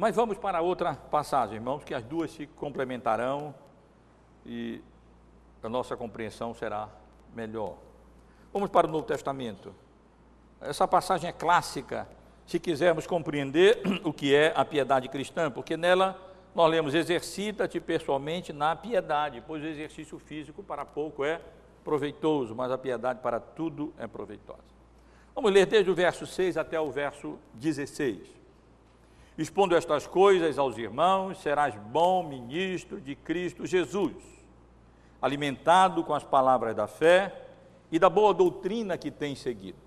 [0.00, 3.54] Mas vamos para outra passagem, irmãos, que as duas se complementarão
[4.46, 4.80] e
[5.62, 6.88] a nossa compreensão será
[7.34, 7.76] melhor.
[8.50, 9.74] Vamos para o Novo Testamento.
[10.58, 12.08] Essa passagem é clássica,
[12.46, 16.18] se quisermos compreender o que é a piedade cristã, porque nela
[16.54, 21.42] nós lemos: exercita-te pessoalmente na piedade, pois o exercício físico para pouco é
[21.84, 24.64] proveitoso, mas a piedade para tudo é proveitosa.
[25.34, 28.39] Vamos ler desde o verso 6 até o verso 16.
[29.38, 34.14] Expondo estas coisas aos irmãos, serás bom ministro de Cristo Jesus,
[35.20, 37.46] alimentado com as palavras da fé
[37.90, 39.78] e da boa doutrina que tens seguido.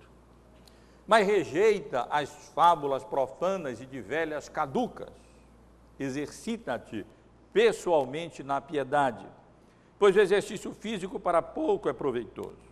[1.06, 5.12] Mas rejeita as fábulas profanas e de velhas caducas.
[6.00, 7.06] Exercita-te
[7.52, 9.26] pessoalmente na piedade,
[10.00, 12.64] pois o exercício físico para pouco é proveitoso.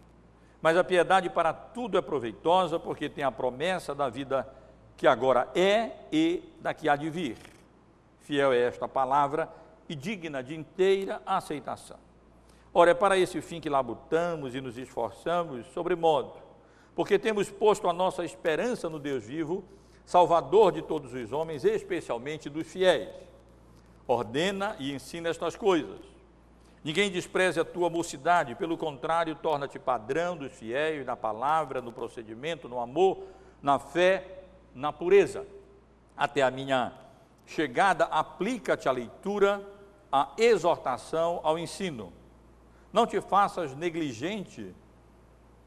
[0.62, 4.48] Mas a piedade para tudo é proveitosa, porque tem a promessa da vida
[5.02, 7.36] que agora é e daqui há de vir.
[8.20, 9.50] Fiel é esta palavra
[9.90, 11.98] e digna de inteira aceitação.
[12.72, 16.34] Ora, é para esse fim que labutamos e nos esforçamos sobremodo,
[16.94, 19.64] porque temos posto a nossa esperança no Deus vivo,
[20.06, 23.10] Salvador de todos os homens, especialmente dos fiéis.
[24.08, 25.98] Ordena e ensina estas coisas.
[26.84, 32.70] Ninguém despreze a tua mocidade, pelo contrário, torna-te padrão dos fiéis na palavra, no procedimento,
[32.70, 33.24] no amor,
[33.64, 34.41] na fé
[34.74, 35.46] na pureza.
[36.16, 36.94] Até a minha
[37.46, 39.66] chegada, aplica-te à leitura,
[40.12, 42.12] à exortação, ao ensino.
[42.92, 44.74] Não te faças negligente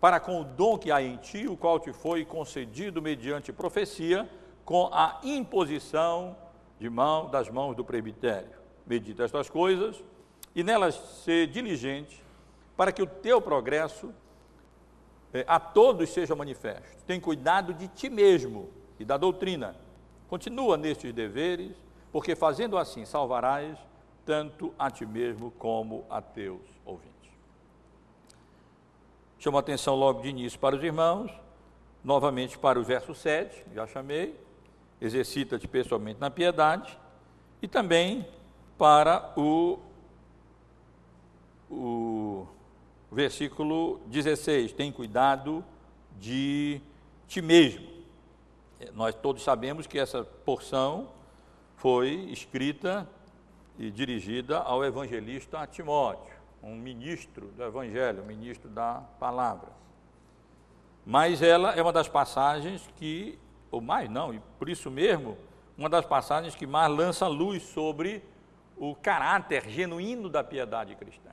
[0.00, 4.28] para com o dom que há em ti, o qual te foi concedido mediante profecia,
[4.64, 6.36] com a imposição
[6.78, 8.50] de mão das mãos do presbitério.
[8.86, 10.02] Medita estas coisas
[10.54, 12.22] e nelas ser diligente,
[12.76, 14.12] para que o teu progresso
[15.32, 17.02] eh, a todos seja manifesto.
[17.06, 19.76] Tem cuidado de ti mesmo e da doutrina.
[20.28, 21.76] Continua nestes deveres,
[22.12, 23.78] porque fazendo assim salvarás
[24.24, 27.12] tanto a ti mesmo como a teus ouvintes.
[29.38, 31.30] Chamo a atenção logo de início para os irmãos,
[32.02, 34.38] novamente para o verso 7, já chamei,
[35.00, 36.98] exercita-te pessoalmente na piedade,
[37.60, 38.26] e também
[38.78, 39.78] para o,
[41.70, 42.46] o
[43.12, 45.64] versículo 16, tem cuidado
[46.18, 46.80] de
[47.28, 47.93] ti mesmo.
[48.92, 51.08] Nós todos sabemos que essa porção
[51.76, 53.08] foi escrita
[53.78, 59.68] e dirigida ao evangelista Timóteo, um ministro do evangelho, um ministro da palavra.
[61.04, 63.38] Mas ela é uma das passagens que,
[63.70, 65.36] ou mais não, e por isso mesmo,
[65.76, 68.22] uma das passagens que mais lança luz sobre
[68.76, 71.30] o caráter genuíno da piedade cristã.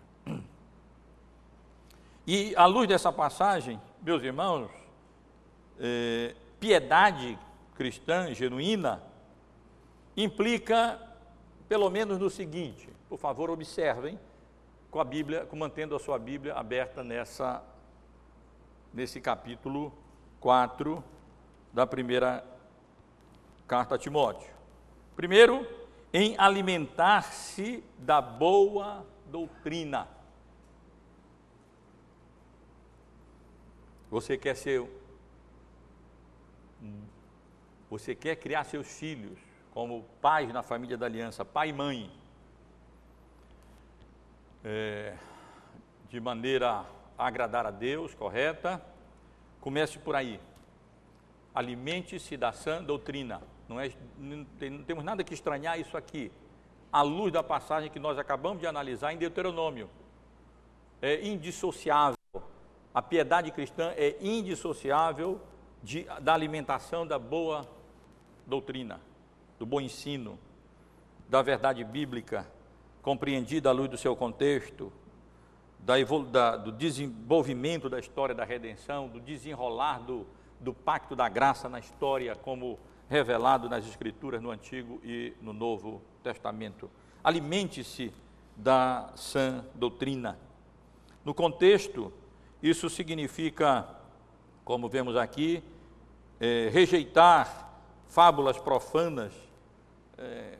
[2.25, 4.69] E à luz dessa passagem, meus irmãos,
[5.79, 7.39] eh, piedade
[7.73, 9.01] cristã genuína
[10.15, 11.01] implica
[11.67, 14.19] pelo menos no seguinte, por favor, observem
[14.91, 17.63] com a Bíblia, mantendo a sua Bíblia aberta nessa
[18.93, 19.91] nesse capítulo
[20.39, 21.03] 4
[21.73, 22.45] da primeira
[23.67, 24.49] carta a Timóteo.
[25.15, 25.65] Primeiro,
[26.13, 30.07] em alimentar-se da boa doutrina.
[34.09, 34.85] Você quer ser
[37.89, 39.37] você quer criar seus filhos
[39.73, 42.11] como pais na família da aliança, pai e mãe,
[44.63, 45.13] é,
[46.09, 46.85] de maneira
[47.17, 48.81] a agradar a Deus, correta,
[49.59, 50.39] comece por aí.
[51.53, 53.41] Alimente-se da sã doutrina.
[53.67, 56.31] Não, é, não, não temos nada que estranhar isso aqui.
[56.91, 59.89] À luz da passagem que nós acabamos de analisar em Deuteronômio.
[61.01, 62.17] É indissociável.
[62.93, 65.41] A piedade cristã é indissociável
[65.83, 67.67] de, da alimentação da boa
[68.45, 68.99] doutrina,
[69.57, 70.37] do bom ensino,
[71.29, 72.47] da verdade bíblica,
[73.01, 74.91] compreendida à luz do seu contexto,
[75.79, 75.95] da,
[76.31, 80.27] da, do desenvolvimento da história da redenção, do desenrolar do,
[80.59, 82.77] do pacto da graça na história, como
[83.09, 86.89] revelado nas Escrituras no Antigo e no Novo Testamento.
[87.23, 88.13] Alimente-se
[88.55, 90.37] da sã doutrina.
[91.25, 92.13] No contexto,
[92.61, 93.87] isso significa
[94.63, 95.63] como vemos aqui,
[96.41, 97.71] é, rejeitar
[98.07, 99.31] fábulas profanas,
[100.17, 100.57] é,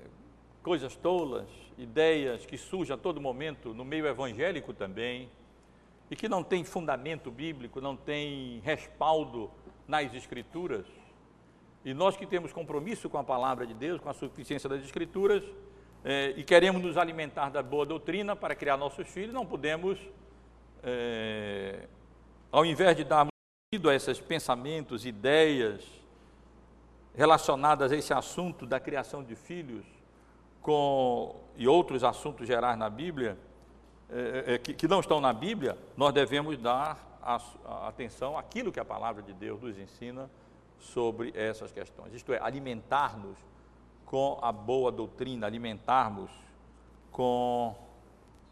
[0.62, 5.28] coisas tolas, ideias que surgem a todo momento no meio evangélico também,
[6.10, 9.50] e que não tem fundamento bíblico, não tem respaldo
[9.88, 10.86] nas Escrituras.
[11.84, 15.44] E nós que temos compromisso com a palavra de Deus, com a suficiência das Escrituras,
[16.06, 19.98] é, e queremos nos alimentar da boa doutrina para criar nossos filhos, não podemos,
[20.84, 21.88] é,
[22.52, 23.31] ao invés de darmos
[23.74, 25.82] a esses pensamentos, ideias
[27.16, 29.86] relacionadas a esse assunto da criação de filhos
[30.62, 33.38] com, e outros assuntos gerais na Bíblia,
[34.10, 38.74] é, é, que, que, não estão na Bíblia, nós devemos dar a, a atenção àquilo
[38.74, 40.30] que a palavra de Deus nos ensina
[40.78, 42.14] sobre essas questões.
[42.14, 43.38] Isto é, alimentar-nos
[44.06, 46.30] com a boa doutrina, alimentarmos
[47.10, 47.74] com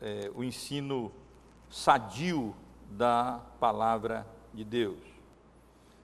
[0.01, 1.11] é, o ensino
[1.69, 2.55] sadio
[2.89, 5.08] da palavra de Deus.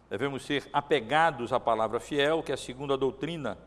[0.09, 3.57] Devemos ser apegados à palavra fiel, que é a segunda doutrina,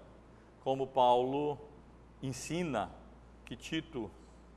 [0.63, 1.59] como Paulo
[2.23, 2.91] ensina
[3.45, 4.11] que Tito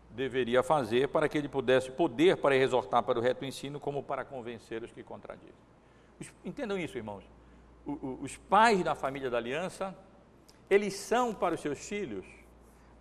[0.10, 4.26] deveria fazer para que ele pudesse poder para exortar para o reto ensino, como para
[4.26, 5.56] convencer os que contradizem.
[6.46, 7.24] Entendam isso, irmãos.
[7.86, 9.96] Os pais da família da aliança,
[10.70, 12.26] eles são para os seus filhos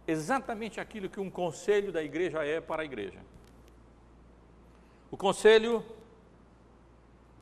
[0.06, 3.20] exatamente aquilo que um conselho da igreja é para a igreja.
[5.10, 5.84] O conselho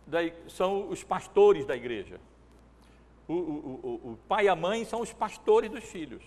[0.09, 2.19] da, são os pastores da igreja.
[3.29, 6.25] O, o, o, o pai e a mãe são os pastores dos filhos.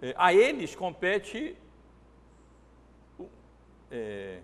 [0.00, 1.56] É, a eles compete
[3.90, 4.40] é,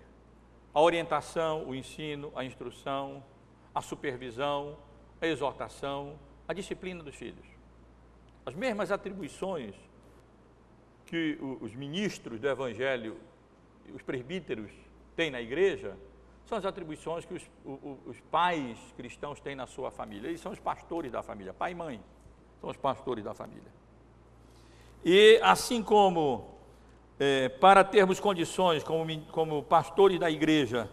[0.74, 3.22] a orientação, o ensino, a instrução,
[3.72, 4.76] a supervisão,
[5.20, 7.46] a exortação, a disciplina dos filhos.
[8.44, 9.76] As mesmas atribuições
[11.06, 13.16] que os ministros do Evangelho,
[13.94, 14.70] os presbíteros
[15.20, 15.98] têm na igreja,
[16.46, 17.42] são as atribuições que os,
[18.06, 20.28] os, pais cristãos têm na sua família.
[20.28, 22.00] Eles são os pastores da família, pai e mãe,
[22.58, 23.70] são os pastores da família.
[25.04, 26.54] E assim como
[27.18, 30.90] é, para termos condições, como, como pastores da igreja,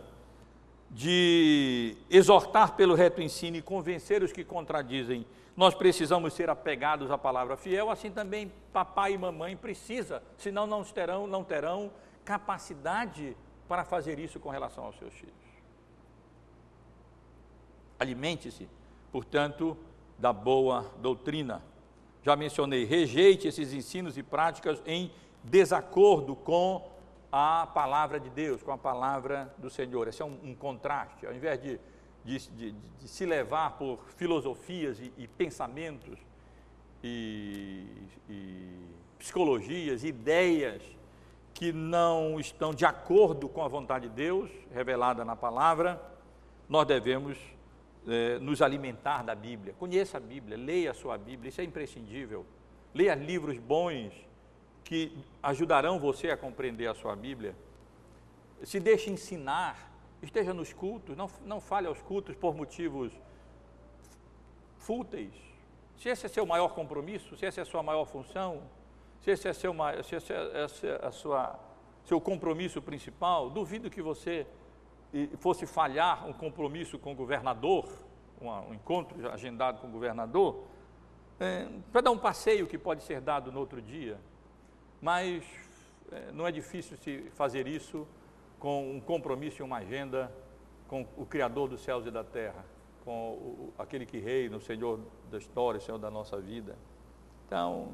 [0.92, 5.26] de exortar pelo reto ensino e convencer os que contradizem,
[5.56, 10.84] nós precisamos ser apegados à palavra fiel, assim também papai e mamãe precisa, senão não
[10.84, 11.90] terão, não terão
[12.26, 13.38] capacidade
[13.68, 15.36] para fazer isso com relação aos seus filhos.
[18.00, 18.68] Alimente-se,
[19.12, 19.78] portanto,
[20.18, 21.62] da boa doutrina
[22.28, 25.10] já mencionei, rejeite esses ensinos e práticas em
[25.42, 26.92] desacordo com
[27.32, 30.10] a palavra de Deus, com a palavra do Senhor.
[30.10, 31.26] Esse é um, um contraste.
[31.26, 31.80] Ao invés de,
[32.26, 36.20] de, de, de, se levar por filosofias e, e pensamentos
[37.02, 37.88] e,
[38.30, 38.78] e
[39.18, 40.82] psicologias, ideias
[41.58, 46.00] que não estão de acordo com a vontade de Deus, revelada na palavra,
[46.70, 47.36] nós devemos
[48.08, 49.74] é, nos alimentar da Bíblia.
[49.80, 52.46] Conheça a Bíblia, leia a sua Bíblia, isso é imprescindível.
[52.94, 54.14] Leia livros bons
[54.84, 57.56] que ajudarão você a compreender a sua Bíblia.
[58.64, 59.92] Se deixe ensinar,
[60.22, 63.12] esteja nos cultos, não, não fale aos cultos por motivos
[64.78, 65.34] fúteis.
[65.98, 68.62] Se esse é seu maior compromisso, se essa é a sua maior função,
[69.22, 71.60] se esse é, seu, se esse é a sua,
[72.04, 74.48] seu compromisso principal, duvido que você
[75.40, 77.88] fosse falhar um compromisso com o governador,
[78.42, 80.64] um encontro agendado com o governador,
[81.40, 84.20] é, para dar um passeio que pode ser dado no outro dia,
[85.02, 85.44] mas
[86.12, 88.08] é, não é difícil se fazer isso
[88.60, 90.32] com um compromisso e uma agenda
[90.88, 92.66] com o Criador dos céus e da terra,
[93.04, 95.00] com o, aquele que reina, o Senhor
[95.30, 96.76] da história, o Senhor da nossa vida.
[97.46, 97.94] Então,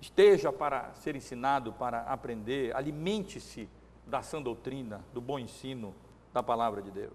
[0.00, 3.68] esteja para ser ensinado, para aprender, alimente-se
[4.06, 5.94] da sã doutrina, do bom ensino,
[6.32, 7.12] da palavra de Deus.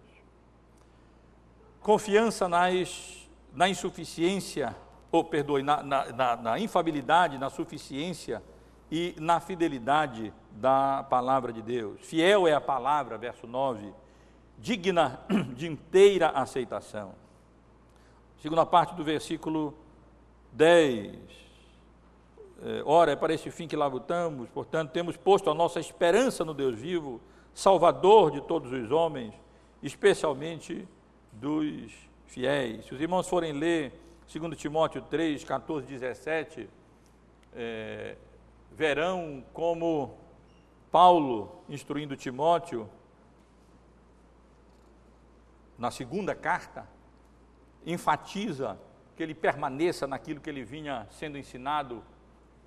[1.82, 4.76] Confiança nas, na insuficiência,
[5.12, 8.42] ou perdoe, na, na, na, na infabilidade, na suficiência
[8.92, 12.02] e na fidelidade da palavra de Deus.
[12.02, 13.94] Fiel é a palavra, verso 9,
[14.58, 15.20] digna
[15.56, 17.14] de inteira aceitação.
[18.40, 19.78] Segunda parte do versículo
[20.52, 21.43] 10.
[22.66, 26.54] É, ora, é para esse fim que labutamos, portanto, temos posto a nossa esperança no
[26.54, 27.20] Deus vivo,
[27.54, 29.34] Salvador de todos os homens,
[29.82, 30.88] especialmente
[31.34, 31.92] dos
[32.26, 32.86] fiéis.
[32.86, 33.92] Se os irmãos forem ler
[34.34, 36.70] 2 Timóteo 3, 14, 17,
[37.54, 38.16] é,
[38.72, 40.18] verão como
[40.90, 42.90] Paulo, instruindo Timóteo,
[45.78, 46.88] na segunda carta,
[47.86, 48.80] enfatiza
[49.18, 52.02] que ele permaneça naquilo que ele vinha sendo ensinado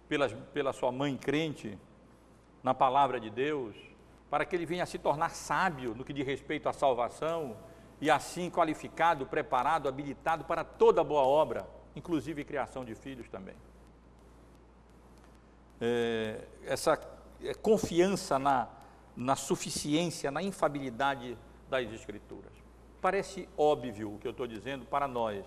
[0.09, 1.79] pela, pela sua mãe crente,
[2.63, 3.77] na palavra de Deus,
[4.29, 7.57] para que ele venha a se tornar sábio no que diz respeito à salvação
[8.01, 13.55] e assim qualificado, preparado, habilitado para toda boa obra, inclusive criação de filhos também.
[15.81, 16.99] É, essa
[17.43, 18.69] é, confiança na,
[19.17, 21.37] na suficiência, na infabilidade
[21.69, 22.53] das Escrituras.
[23.01, 25.45] Parece óbvio o que eu estou dizendo para nós,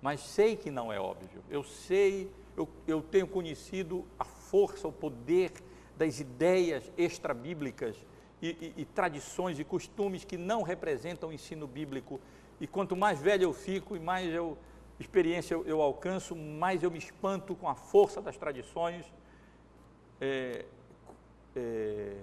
[0.00, 1.42] mas sei que não é óbvio.
[1.48, 5.52] Eu sei, eu, eu tenho conhecido a força, o poder
[5.96, 7.96] das ideias extra-bíblicas
[8.42, 12.20] e, e, e tradições e costumes que não representam o ensino bíblico.
[12.60, 14.58] E quanto mais velho eu fico e mais eu,
[14.98, 19.06] experiência eu, eu alcanço, mais eu me espanto com a força das tradições,
[20.20, 20.64] é,
[21.54, 22.16] é,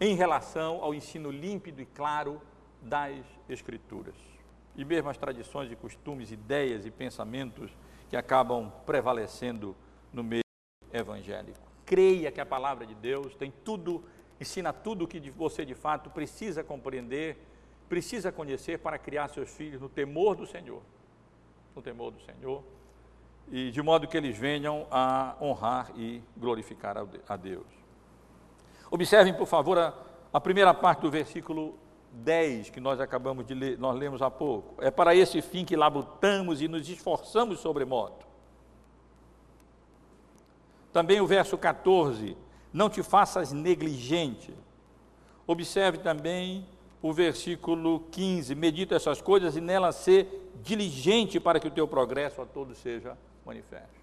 [0.00, 2.40] em relação ao ensino límpido e claro
[2.82, 4.14] das Escrituras.
[4.76, 7.70] E mesmo as tradições e costumes, ideias e pensamentos
[8.08, 9.76] que acabam prevalecendo
[10.12, 10.42] no meio
[10.92, 11.58] evangélico.
[11.84, 14.04] Creia que a palavra de Deus tem tudo,
[14.40, 17.38] ensina tudo o que você de fato precisa compreender,
[17.88, 20.82] precisa conhecer para criar seus filhos no temor do Senhor.
[21.74, 22.62] No temor do Senhor.
[23.50, 26.96] E de modo que eles venham a honrar e glorificar
[27.26, 27.66] a Deus.
[28.90, 29.94] Observem, por favor, a,
[30.32, 31.74] a primeira parte do versículo
[32.12, 34.82] 10 que nós acabamos de ler, nós lemos há pouco.
[34.82, 38.26] É para esse fim que labutamos e nos esforçamos sobremodo.
[40.92, 42.36] Também o verso 14,
[42.72, 44.54] não te faças negligente.
[45.46, 46.66] Observe também
[47.00, 52.42] o versículo 15, medita essas coisas e nela ser diligente para que o teu progresso
[52.42, 53.98] a todos seja manifesto.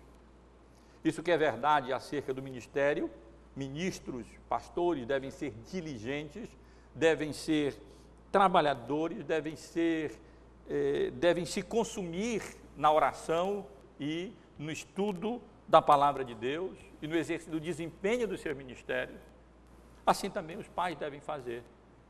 [1.04, 3.12] Isso que é verdade acerca do ministério,
[3.56, 6.50] ministros, pastores devem ser diligentes,
[6.94, 7.76] devem ser
[8.36, 10.20] trabalhadores devem ser,
[10.70, 12.44] eh, devem se consumir
[12.76, 13.66] na oração
[13.98, 19.22] e no estudo da palavra de Deus e no exercício do desempenho dos seus ministérios.
[20.06, 21.64] Assim também os pais devem fazer,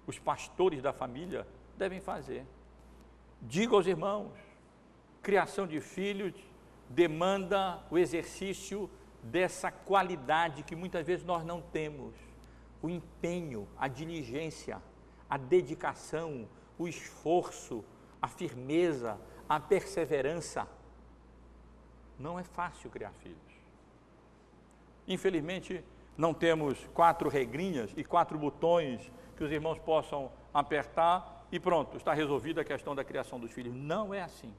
[0.08, 1.46] os pastores da família
[1.78, 2.44] devem fazer.
[3.40, 4.32] Diga aos irmãos,
[5.22, 6.34] criação de filhos
[6.90, 8.90] demanda o exercício
[9.22, 12.16] dessa qualidade que muitas vezes nós não temos,
[12.82, 14.82] o empenho, a diligência,
[15.30, 16.48] a dedicação,
[16.78, 17.84] o esforço,
[18.22, 20.68] a firmeza, a perseverança.
[22.18, 23.38] Não é fácil criar filhos.
[25.08, 25.84] Infelizmente,
[26.18, 32.14] não temos quatro regrinhas e quatro botões que os irmãos possam apertar e pronto, está
[32.14, 33.74] resolvida a questão da criação dos filhos.
[33.74, 34.54] Não é assim.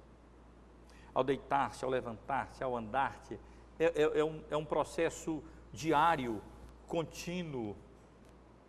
[1.12, 3.38] Ao deitar-se, ao levantar-se, ao andar-se,
[3.78, 5.42] é, é, é, um, é um processo
[5.72, 6.42] diário,
[6.86, 7.76] contínuo,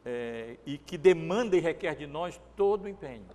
[0.10, 3.26] é, e que demanda e requer de nós todo o empenho.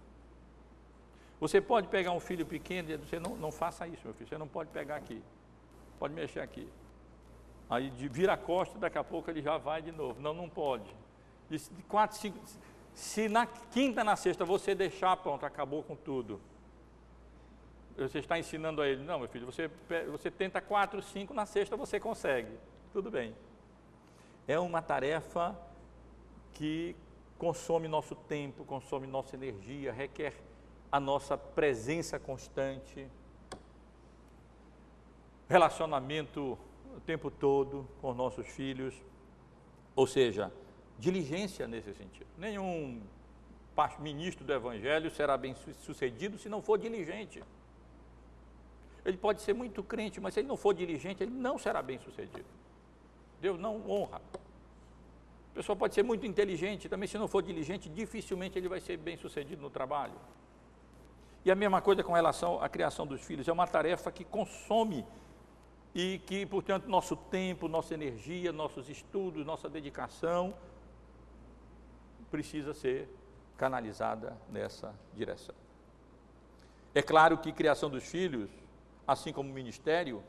[1.38, 4.38] Você pode pegar um filho pequeno e dizer, não, não faça isso, meu filho, você
[4.38, 5.22] não pode pegar aqui,
[5.98, 6.66] pode mexer aqui.
[7.68, 10.20] Aí vira a costa, daqui a pouco ele já vai de novo.
[10.20, 10.94] Não, não pode.
[11.50, 11.58] De
[11.88, 12.38] quatro, cinco,
[12.94, 16.40] se na quinta, na sexta você deixar, pronto, acabou com tudo.
[17.98, 19.70] Você está ensinando a ele, não, meu filho, você,
[20.10, 22.56] você tenta quatro, cinco, na sexta você consegue.
[22.94, 23.34] Tudo bem.
[24.48, 25.54] É uma tarefa
[26.55, 26.94] que
[27.38, 30.34] consome nosso tempo, consome nossa energia, requer
[30.90, 33.09] a nossa presença constante,
[35.48, 36.59] relacionamento
[36.96, 38.94] o tempo todo com os nossos filhos,
[39.96, 40.53] ou seja,
[40.98, 42.26] diligência nesse sentido.
[42.38, 43.03] Nenhum
[43.98, 47.42] ministro do Evangelho será bem sucedido se não for diligente.
[49.05, 51.98] Ele pode ser muito crente, mas se ele não for diligente, ele não será bem
[51.98, 52.46] sucedido.
[53.40, 54.20] Deus não honra
[55.53, 58.96] a pessoa pode ser muito inteligente, também se não for diligente, dificilmente ele vai ser
[58.96, 60.14] bem sucedido no trabalho.
[61.44, 65.05] E a mesma coisa com relação à criação dos filhos, é uma tarefa que consome
[65.94, 70.55] e que, portanto, nosso tempo, nossa energia, nossos estudos, nossa dedicação
[72.30, 73.11] precisa ser
[73.59, 75.55] canalizada nessa direção.
[76.94, 78.48] É claro que criação dos filhos,
[79.07, 80.22] assim como o ministério,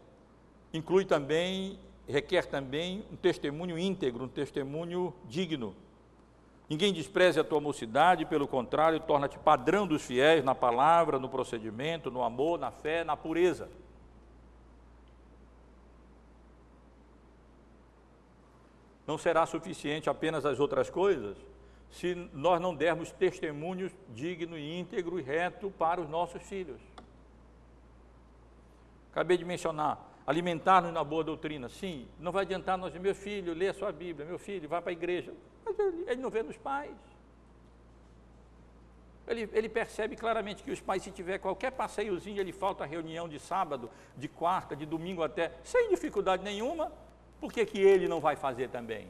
[0.74, 5.76] inclui também requer também um testemunho íntegro, um testemunho digno.
[6.70, 12.10] Ninguém despreze a tua mocidade, pelo contrário, torna-te padrão dos fiéis na palavra, no procedimento,
[12.10, 13.70] no amor, na fé, na pureza.
[19.06, 21.38] Não será suficiente apenas as outras coisas
[21.92, 26.82] se nós não dermos testemunhos digno e íntegro e reto para os nossos filhos.
[29.12, 31.70] Acabei de mencionar alimentar-nos na boa doutrina.
[31.70, 34.92] Sim, não vai adiantar nós, meu filho, lê a sua Bíblia, meu filho, vá para
[34.92, 35.34] a igreja.
[35.66, 36.96] Mas ele, ele não vê nos pais.
[39.26, 43.40] Ele, ele, percebe claramente que os pais, se tiver qualquer passeiozinho, ele falta reunião de
[43.40, 46.92] sábado, de quarta, de domingo até, sem dificuldade nenhuma,
[47.40, 49.08] por que, que ele não vai fazer também?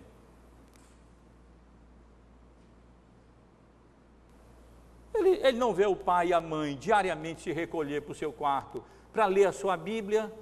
[5.16, 8.32] Ele, ele não vê o pai e a mãe diariamente se recolher para o seu
[8.32, 10.34] quarto para ler a sua Bíblia,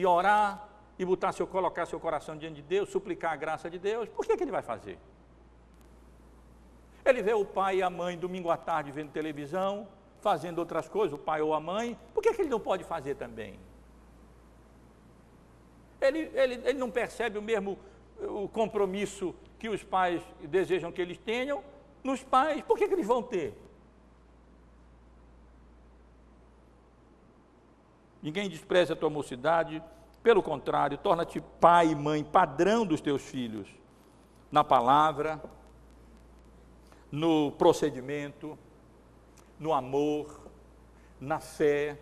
[0.00, 3.78] e orar e botar seu, colocar seu coração diante de Deus, suplicar a graça de
[3.78, 4.98] Deus, por que, que ele vai fazer?
[7.04, 9.88] Ele vê o pai e a mãe domingo à tarde vendo televisão,
[10.20, 13.14] fazendo outras coisas, o pai ou a mãe, por que, que ele não pode fazer
[13.14, 13.58] também?
[16.00, 17.78] Ele, ele, ele não percebe o mesmo
[18.18, 21.62] o compromisso que os pais desejam que eles tenham
[22.02, 23.54] nos pais, por que, que eles vão ter?
[28.22, 29.82] Ninguém despreze a tua mocidade,
[30.22, 33.68] pelo contrário, torna-te pai e mãe, padrão dos teus filhos.
[34.50, 35.40] na palavra,
[37.10, 38.58] no procedimento,
[39.58, 40.40] no amor,
[41.20, 41.96] na fé,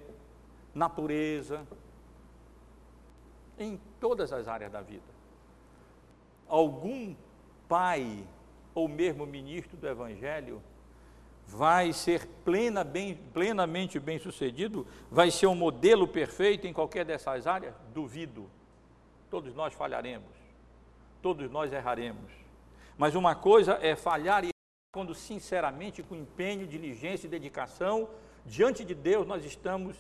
[0.75, 1.67] na pureza,
[3.59, 5.05] em todas as áreas da vida.
[6.49, 7.15] Algum
[7.69, 8.25] pai
[8.75, 10.63] ou mesmo ministro do Evangelho
[11.49, 14.87] vai ser plena, bem, plenamente bem sucedido?
[15.11, 17.75] Vai ser um modelo perfeito em qualquer dessas áreas?
[17.95, 18.51] Duvido.
[19.31, 20.31] Todos nós falharemos,
[21.23, 22.31] todos nós erraremos.
[22.99, 24.51] Mas uma coisa é falhar e
[24.93, 28.09] quando sinceramente, com empenho, diligência e dedicação,
[28.45, 29.97] diante de Deus nós estamos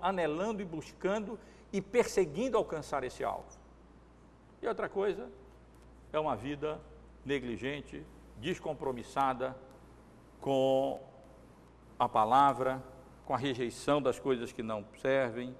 [0.00, 1.38] anelando e buscando
[1.72, 3.46] e perseguindo alcançar esse alvo.
[4.62, 5.28] E outra coisa
[6.12, 6.80] é uma vida
[7.24, 8.04] negligente,
[8.38, 9.56] descompromissada
[10.40, 11.00] com
[11.98, 12.82] a palavra,
[13.24, 15.54] com a rejeição das coisas que não servem,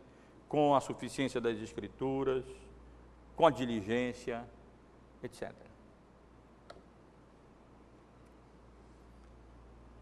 [0.49, 2.45] com a suficiência das escrituras,
[3.37, 4.49] com a diligência,
[5.23, 5.53] etc.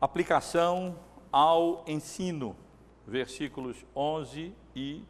[0.01, 0.99] Aplicação
[1.33, 2.57] ao ensino,
[3.07, 5.05] versículos 11 e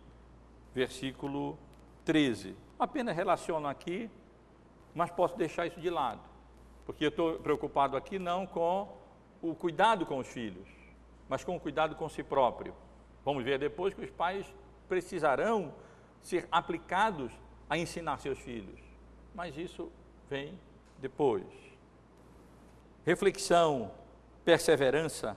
[0.75, 1.59] versículo
[2.05, 2.57] 13.
[2.79, 4.11] Apenas relaciono aqui,
[4.95, 6.21] mas posso deixar isso de lado,
[6.85, 8.89] porque eu estou preocupado aqui não com
[9.43, 10.69] o cuidado com os filhos,
[11.29, 12.75] mas com o cuidado com si próprio.
[13.25, 14.47] Vamos ver depois que os pais
[14.89, 15.75] precisarão
[16.23, 17.33] ser aplicados
[17.69, 18.81] a ensinar seus filhos,
[19.35, 19.91] mas isso
[20.29, 20.59] vem
[20.99, 21.45] depois.
[23.05, 23.91] Reflexão,
[24.45, 25.37] perseverança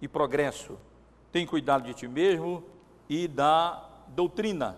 [0.00, 0.78] e progresso.
[1.32, 2.64] Tem cuidado de ti mesmo
[3.08, 4.76] e da doutrina.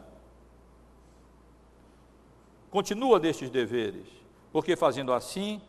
[2.70, 4.06] Continua destes deveres,
[4.52, 5.60] porque fazendo assim,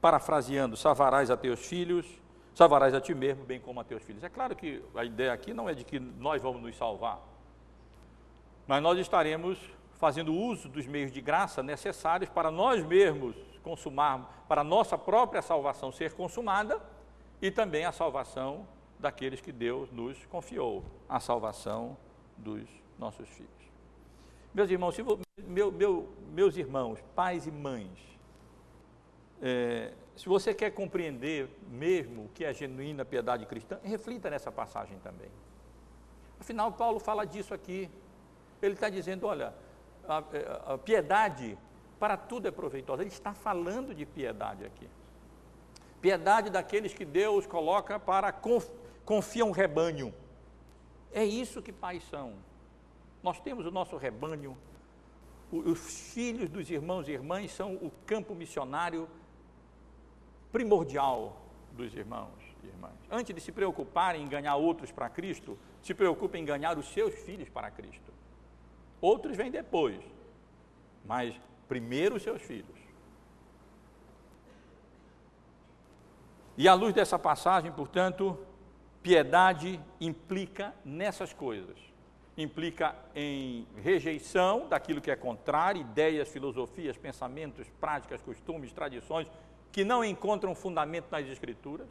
[0.00, 2.06] parafraseando, salvarás a teus filhos,
[2.54, 4.22] salvarás a ti mesmo, bem como a teus filhos.
[4.22, 7.20] É claro que a ideia aqui não é de que nós vamos nos salvar,
[8.66, 9.58] mas nós estaremos
[9.94, 15.42] fazendo uso dos meios de graça necessários para nós mesmos consumarmos, para a nossa própria
[15.42, 16.80] salvação ser consumada
[17.40, 18.66] e também a salvação
[18.98, 21.96] daqueles que Deus nos confiou, a salvação
[22.36, 23.50] dos nossos filhos.
[24.52, 24.96] Meus irmãos,
[25.38, 27.98] meu, meu, meus irmãos, pais e mães,
[29.42, 34.98] é, se você quer compreender mesmo o que é genuína piedade cristã, reflita nessa passagem
[35.00, 35.30] também.
[36.38, 37.90] Afinal, Paulo fala disso aqui.
[38.62, 39.52] Ele está dizendo: olha,
[40.06, 41.58] a, a, a piedade
[41.98, 43.02] para tudo é proveitosa.
[43.02, 44.88] Ele está falando de piedade aqui.
[46.00, 48.32] Piedade daqueles que Deus coloca para
[49.04, 50.14] confiar um rebanho.
[51.12, 52.34] É isso que pais são.
[53.22, 54.56] Nós temos o nosso rebanho.
[55.50, 59.08] Os filhos dos irmãos e irmãs são o campo missionário
[60.54, 61.36] primordial
[61.72, 62.30] dos irmãos
[62.62, 62.94] e irmãs.
[63.10, 67.12] Antes de se preocuparem em ganhar outros para Cristo, se preocupem em ganhar os seus
[67.12, 68.12] filhos para Cristo.
[69.00, 69.98] Outros vêm depois,
[71.04, 71.34] mas
[71.66, 72.78] primeiro os seus filhos.
[76.56, 78.38] E à luz dessa passagem, portanto,
[79.02, 81.76] piedade implica nessas coisas.
[82.38, 89.28] Implica em rejeição daquilo que é contrário, ideias, filosofias, pensamentos, práticas, costumes, tradições
[89.74, 91.88] que não encontram fundamento nas Escrituras,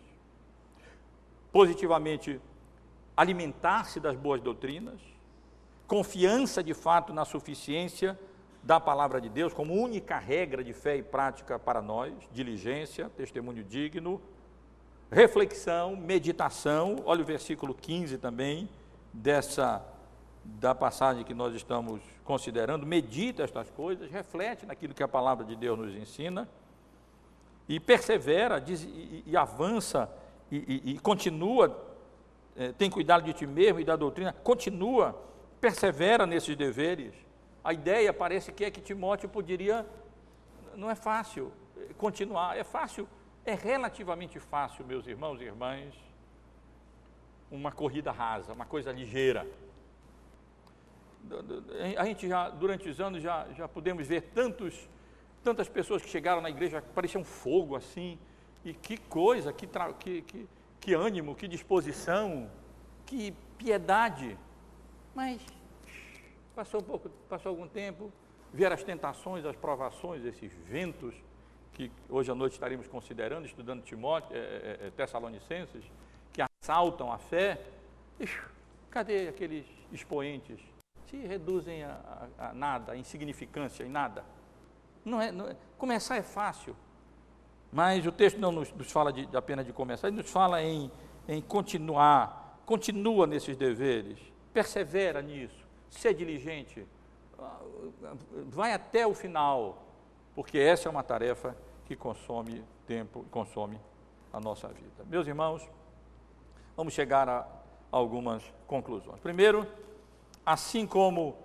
[1.52, 2.40] positivamente
[3.16, 5.02] alimentar-se das boas doutrinas,
[5.86, 8.18] confiança de fato na suficiência
[8.64, 13.66] da palavra de Deus como única regra de fé e prática para nós, diligência, testemunho
[13.66, 14.22] digno,
[15.12, 18.70] reflexão, meditação, olha o versículo 15 também
[19.12, 19.86] dessa
[20.46, 25.58] da passagem que nós estamos considerando, medita estas coisas, reflete naquilo que a palavra de
[25.58, 26.48] Deus nos ensina
[27.68, 30.10] e persevera diz, e, e, avança
[30.52, 31.96] e, e, continua,
[32.56, 35.20] é, tem cuidado de ti mesmo e da doutrina, continua,
[35.60, 37.14] persevera nesses deveres.
[37.64, 39.86] A ideia parece que é que Timóteo poderia,
[40.76, 43.08] não é fácil é, continuar, é fácil,
[43.46, 45.94] é relativamente fácil, meus irmãos e irmãs,
[47.50, 49.48] uma corrida rasa, uma coisa ligeira.
[51.98, 54.90] A gente já, durante os anos, já, já podemos ver tantos
[55.44, 58.18] Tantas pessoas que chegaram na igreja, pareciam fogo assim.
[58.64, 59.68] E que coisa, que,
[60.00, 60.48] que, que,
[60.80, 62.50] que ânimo, que disposição,
[63.06, 64.38] que piedade.
[65.14, 65.42] Mas
[66.56, 68.12] passou um pouco, passou algum tempo,
[68.54, 71.16] vieram as tentações, as provações, esses ventos
[71.74, 75.84] que hoje à noite estaremos considerando, estudando Timóteo, é, é, é, Tessalonicenses,
[76.32, 77.60] que assaltam a fé.
[78.20, 78.40] Ixi,
[78.92, 80.60] cadê aqueles expoentes?
[81.10, 84.24] Se reduzem a, a, a nada, a insignificância, em nada.
[85.06, 86.76] Não é, não é, começar é fácil,
[87.72, 90.92] mas o texto não nos, nos fala de, apenas de começar, ele nos fala em,
[91.28, 94.20] em continuar, continua nesses deveres,
[94.54, 96.88] persevera nisso, ser diligente,
[98.48, 99.84] vai até o final,
[100.36, 103.80] porque essa é uma tarefa que consome tempo, consome
[104.32, 105.04] a nossa vida.
[105.06, 105.68] Meus irmãos,
[106.76, 107.48] vamos chegar a
[107.92, 109.20] algumas conclusões.
[109.20, 109.68] Primeiro,
[110.46, 111.36] assim como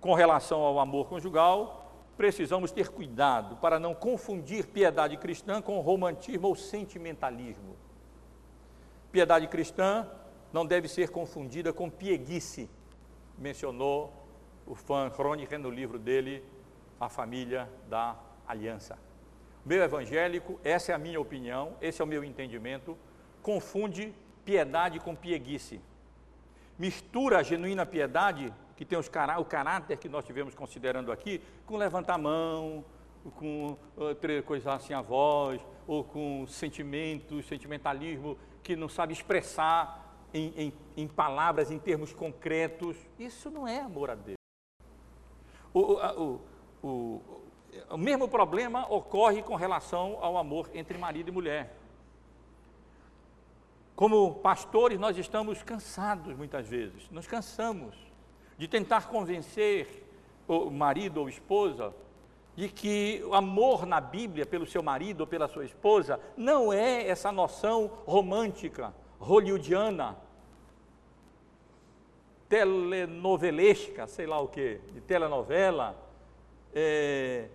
[0.00, 1.81] com relação ao amor conjugal,
[2.16, 7.76] precisamos ter cuidado para não confundir piedade cristã com romantismo ou sentimentalismo.
[9.10, 10.08] Piedade cristã
[10.52, 12.68] não deve ser confundida com pieguice,
[13.38, 14.12] mencionou
[14.66, 16.44] o fã Crônica no livro dele,
[17.00, 18.98] A Família da Aliança.
[19.64, 22.96] Meu evangélico, essa é a minha opinião, esse é o meu entendimento,
[23.40, 25.80] confunde piedade com pieguice.
[26.78, 31.76] Mistura a genuína piedade que tem cará o caráter que nós tivemos considerando aqui, com
[31.76, 32.84] levantar a mão,
[33.36, 40.52] com uh, coisas assim a voz, ou com sentimentos, sentimentalismo que não sabe expressar em,
[40.56, 42.96] em, em palavras, em termos concretos.
[43.18, 44.36] Isso não é amor a Deus.
[45.74, 46.40] O, o,
[46.82, 47.22] o,
[47.90, 51.76] o mesmo problema ocorre com relação ao amor entre marido e mulher.
[53.94, 57.94] Como pastores, nós estamos cansados muitas vezes, nós cansamos
[58.62, 60.04] de tentar convencer
[60.46, 61.92] o marido ou esposa
[62.54, 67.08] de que o amor na Bíblia pelo seu marido ou pela sua esposa não é
[67.08, 70.16] essa noção romântica, hollywoodiana,
[72.48, 76.00] telenovelesca, sei lá o que, de telenovela,
[76.72, 77.48] é,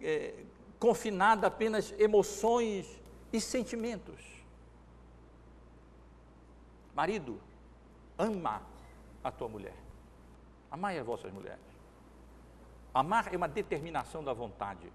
[0.00, 0.32] é,
[0.78, 4.18] confinada apenas emoções e sentimentos.
[6.94, 7.38] Marido,
[8.16, 8.62] ama
[9.22, 9.83] a tua mulher.
[10.74, 11.60] Amai as vossas mulheres.
[12.92, 14.92] Amar é uma determinação da vontade.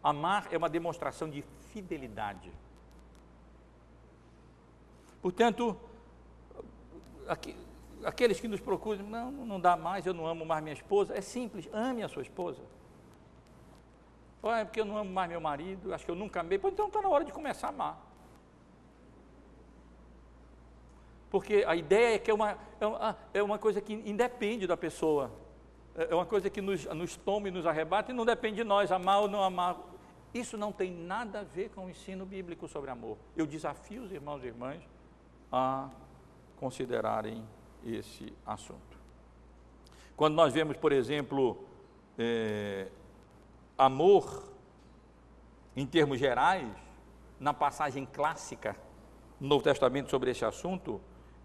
[0.00, 1.42] Amar é uma demonstração de
[1.72, 2.52] fidelidade.
[5.20, 5.76] Portanto,
[8.04, 11.20] aqueles que nos procuram, não, não dá mais, eu não amo mais minha esposa, é
[11.20, 12.62] simples, ame a sua esposa.
[14.40, 16.86] Olha, é porque eu não amo mais meu marido, acho que eu nunca amei, então
[16.86, 18.09] está na hora de começar a amar.
[21.30, 24.76] Porque a ideia é que é uma, é uma, é uma coisa que independe da
[24.76, 25.30] pessoa.
[25.94, 28.64] É, é uma coisa que nos, nos toma e nos arrebata e não depende de
[28.64, 29.78] nós, amar ou não amar.
[30.34, 33.16] Isso não tem nada a ver com o ensino bíblico sobre amor.
[33.36, 34.82] Eu desafio os irmãos e irmãs
[35.52, 35.88] a
[36.56, 37.44] considerarem
[37.84, 38.98] esse assunto.
[40.16, 41.64] Quando nós vemos, por exemplo,
[42.18, 42.88] é,
[43.78, 44.44] amor
[45.74, 46.68] em termos gerais,
[47.38, 48.76] na passagem clássica
[49.40, 51.00] no Novo Testamento sobre esse assunto,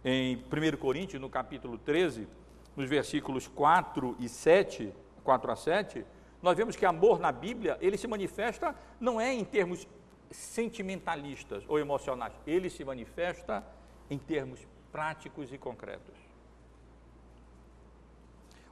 [0.07, 2.27] em 1 Coríntios, no capítulo 13,
[2.75, 4.93] nos versículos 4 e 7,
[5.23, 6.05] 4 a 7,
[6.43, 9.87] nós vemos que amor na Bíblia, ele se manifesta não é em termos
[10.29, 13.65] sentimentalistas ou emocionais, ele se manifesta
[14.07, 14.59] em termos
[14.91, 16.15] práticos e concretos.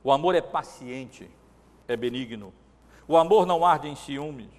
[0.04, 1.28] O amor é paciente,
[1.88, 2.54] é benigno.
[3.08, 4.52] O amor não arde em ciúmes.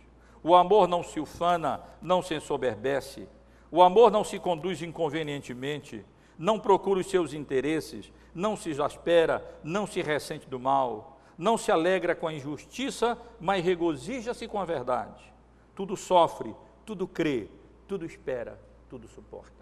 [0.42, 3.28] O amor não se ufana, não se ensoberbece.
[3.70, 6.04] O amor não se conduz inconvenientemente
[6.38, 11.70] não procura os seus interesses, não se exaspera, não se ressente do mal, não se
[11.70, 15.32] alegra com a injustiça, mas regozija-se com a verdade.
[15.74, 16.54] Tudo sofre,
[16.84, 17.48] tudo crê,
[17.88, 18.58] tudo espera,
[18.88, 19.52] tudo suporta.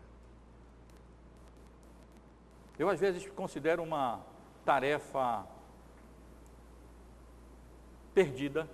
[2.78, 4.20] Eu às vezes considero uma
[4.64, 5.46] tarefa
[8.14, 8.68] perdida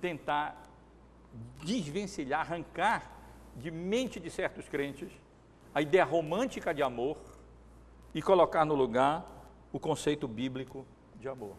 [0.00, 0.62] tentar
[1.62, 3.10] desvencilhar, arrancar
[3.56, 5.10] de mente de certos crentes
[5.74, 7.16] a ideia romântica de amor
[8.14, 9.26] e colocar no lugar
[9.72, 11.56] o conceito bíblico de amor.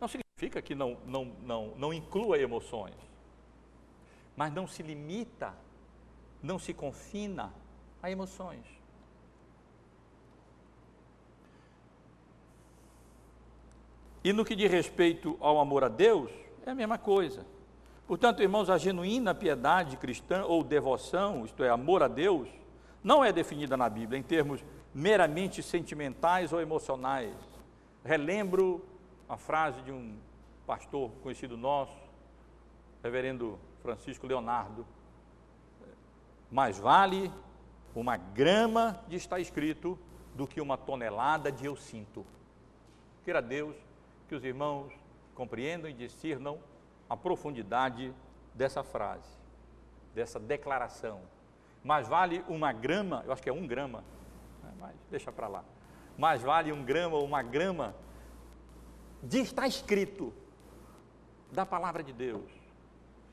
[0.00, 2.96] Não significa que não, não, não, não inclua emoções,
[4.36, 5.54] mas não se limita,
[6.42, 7.52] não se confina
[8.02, 8.64] a emoções.
[14.24, 16.30] E no que diz respeito ao amor a Deus,
[16.66, 17.46] é a mesma coisa.
[18.10, 22.48] Portanto, irmãos, a genuína piedade cristã ou devoção, isto é, amor a Deus,
[23.04, 27.32] não é definida na Bíblia em termos meramente sentimentais ou emocionais.
[28.04, 28.84] Relembro
[29.28, 30.18] a frase de um
[30.66, 31.96] pastor conhecido nosso,
[33.00, 34.84] reverendo Francisco Leonardo:
[36.50, 37.30] mais vale
[37.94, 39.96] uma grama de estar escrito
[40.34, 42.26] do que uma tonelada de eu sinto.
[43.24, 43.76] Queira Deus
[44.28, 44.92] que os irmãos
[45.32, 46.58] compreendam e discernam
[47.10, 48.14] a profundidade
[48.54, 49.28] dessa frase,
[50.14, 51.20] dessa declaração.
[51.82, 54.04] Mais vale uma grama, eu acho que é um grama,
[54.62, 55.64] né, mas deixa para lá.
[56.16, 57.96] Mais vale um grama ou uma grama
[59.20, 60.32] de estar escrito
[61.50, 62.48] da palavra de Deus,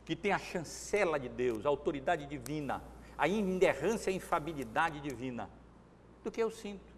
[0.05, 2.81] que tem a chancela de Deus, a autoridade divina,
[3.15, 5.49] a inerrância e a infabilidade divina,
[6.23, 6.95] do que eu sinto,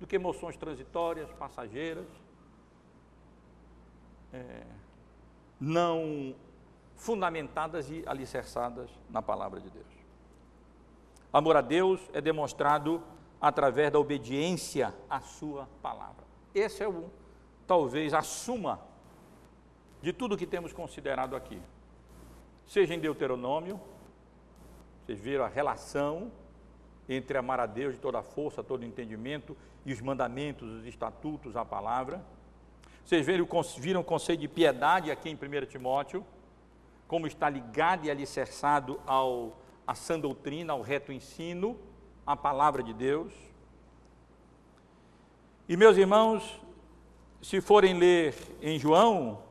[0.00, 2.06] do que emoções transitórias, passageiras.
[4.32, 4.62] É,
[5.60, 6.34] não
[6.96, 9.86] fundamentadas e alicerçadas na palavra de Deus.
[11.32, 13.02] Amor a Deus é demonstrado
[13.40, 16.24] através da obediência à sua palavra.
[16.54, 17.10] Esse é o
[17.66, 18.80] talvez a suma
[20.02, 21.60] de tudo que temos considerado aqui.
[22.66, 23.80] Seja em Deuteronômio,
[25.04, 26.32] vocês viram a relação
[27.08, 31.56] entre amar a Deus de toda a força, todo entendimento e os mandamentos, os estatutos,
[31.56, 32.24] a palavra.
[33.10, 33.48] Vocês viram,
[33.78, 36.24] viram o conceito de piedade aqui em 1 Timóteo,
[37.08, 41.76] como está ligado e alicerçado ao, à sã doutrina, ao reto ensino,
[42.24, 43.32] à palavra de Deus.
[45.68, 46.62] E meus irmãos,
[47.42, 48.32] se forem ler
[48.62, 49.42] em João,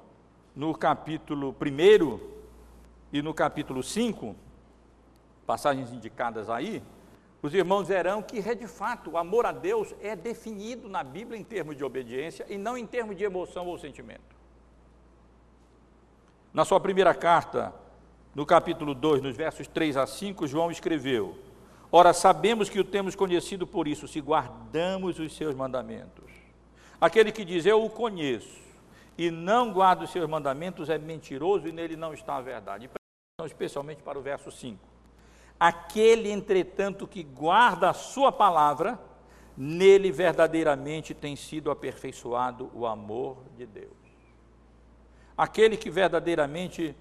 [0.55, 2.19] no capítulo 1
[3.11, 4.37] e no capítulo 5,
[5.45, 6.81] passagens indicadas aí,
[7.41, 11.43] os irmãos verão que, de fato, o amor a Deus é definido na Bíblia em
[11.43, 14.37] termos de obediência e não em termos de emoção ou sentimento.
[16.53, 17.73] Na sua primeira carta,
[18.35, 21.37] no capítulo 2, nos versos 3 a 5, João escreveu:
[21.91, 26.29] Ora, sabemos que o temos conhecido por isso, se guardamos os seus mandamentos.
[26.99, 28.59] Aquele que diz, Eu o conheço,
[29.17, 32.89] e não guarda os seus mandamentos, é mentiroso e nele não está a verdade.
[33.45, 34.88] Especialmente para o verso 5.
[35.59, 38.97] Aquele, entretanto, que guarda a sua palavra,
[39.57, 43.91] nele verdadeiramente tem sido aperfeiçoado o amor de Deus.
[45.37, 46.95] Aquele que verdadeiramente,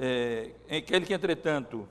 [0.00, 1.86] é, aquele que, entretanto,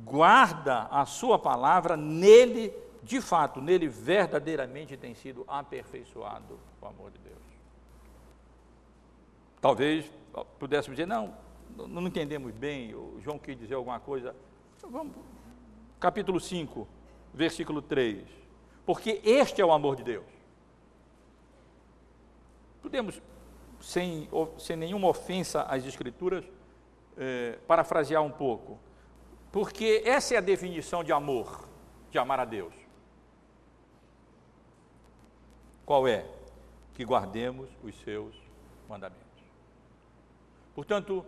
[0.00, 2.72] guarda a sua palavra, nele,
[3.02, 7.36] de fato, nele verdadeiramente tem sido aperfeiçoado o amor de Deus.
[9.60, 10.10] Talvez
[10.58, 11.34] pudéssemos dizer, não,
[11.76, 14.34] não entendemos bem, o João quis dizer alguma coisa
[14.82, 15.16] Vamos,
[15.98, 16.86] capítulo 5,
[17.32, 18.24] versículo 3.
[18.84, 20.24] Porque este é o amor de Deus.
[22.80, 23.20] Podemos,
[23.80, 26.44] sem, sem nenhuma ofensa às Escrituras,
[27.16, 28.78] é, parafrasear um pouco.
[29.50, 31.68] Porque essa é a definição de amor,
[32.10, 32.74] de amar a Deus.
[35.84, 36.26] Qual é?
[36.94, 38.34] Que guardemos os seus
[38.88, 39.24] mandamentos.
[40.74, 41.24] Portanto,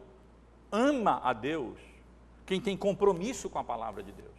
[0.70, 1.87] ama a Deus
[2.48, 4.34] quem tem compromisso com a palavra de Deus.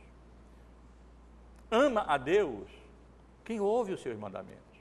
[1.70, 2.68] Ama a Deus
[3.46, 4.80] quem ouve os seus mandamentos.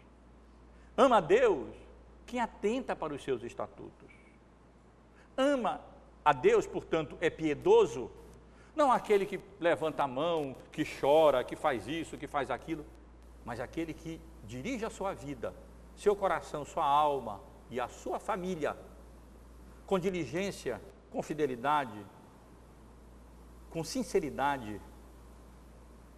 [0.97, 1.68] Ama a Deus
[2.24, 4.11] quem atenta para os seus estatutos.
[5.37, 5.79] Ama
[6.24, 8.11] a Deus, portanto, é piedoso,
[8.74, 12.83] não aquele que levanta a mão, que chora, que faz isso, que faz aquilo,
[13.45, 15.53] mas aquele que dirige a sua vida,
[15.95, 18.74] seu coração, sua alma e a sua família
[19.87, 22.07] com diligência, com fidelidade,
[23.71, 24.81] com sinceridade,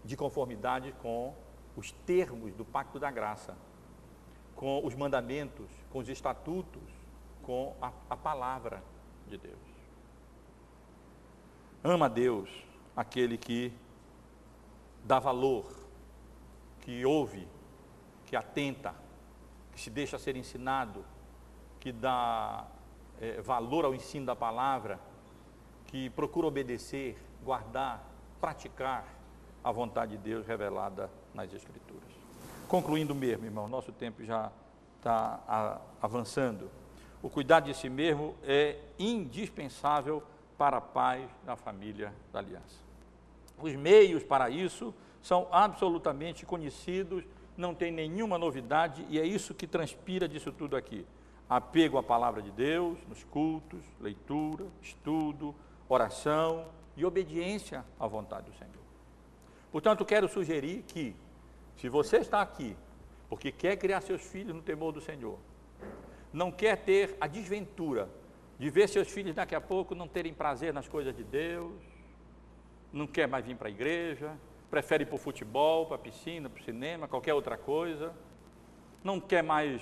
[0.04, 1.34] de conformidade com
[1.76, 3.56] os termos do pacto da graça,
[4.54, 6.82] com os mandamentos, com os estatutos,
[7.42, 8.82] com a, a palavra
[9.26, 9.58] de Deus.
[11.82, 12.50] Ama Deus
[12.94, 13.72] aquele que
[15.04, 15.64] dá valor,
[16.80, 17.48] que ouve,
[18.26, 18.94] que atenta,
[19.72, 21.04] que se deixa ser ensinado,
[21.78, 22.66] que dá
[23.20, 25.00] é, valor ao ensino da palavra,
[25.86, 28.04] que procura obedecer, guardar,
[28.40, 29.04] praticar
[29.62, 32.08] a vontade de Deus revelada nas Escrituras.
[32.68, 34.50] Concluindo mesmo, irmão, nosso tempo já
[34.96, 36.70] está avançando.
[37.22, 40.22] O cuidado de si mesmo é indispensável
[40.56, 42.78] para a paz na família da aliança.
[43.58, 47.24] Os meios para isso são absolutamente conhecidos,
[47.56, 51.06] não tem nenhuma novidade e é isso que transpira disso tudo aqui.
[51.48, 55.54] Apego à palavra de Deus, nos cultos, leitura, estudo,
[55.88, 56.66] oração,
[56.96, 58.70] e obediência à vontade do Senhor.
[59.70, 61.14] Portanto, quero sugerir que,
[61.76, 62.76] se você está aqui
[63.28, 65.38] porque quer criar seus filhos no temor do Senhor,
[66.32, 68.08] não quer ter a desventura
[68.58, 71.72] de ver seus filhos daqui a pouco não terem prazer nas coisas de Deus,
[72.92, 74.36] não quer mais vir para a igreja,
[74.70, 78.12] prefere ir para o futebol, para a piscina, para o cinema, qualquer outra coisa,
[79.02, 79.80] não quer mais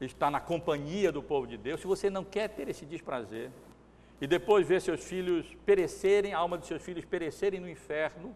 [0.00, 3.50] estar na companhia do povo de Deus, se você não quer ter esse desprazer,
[4.20, 8.34] e depois ver seus filhos perecerem, a alma de seus filhos perecerem no inferno,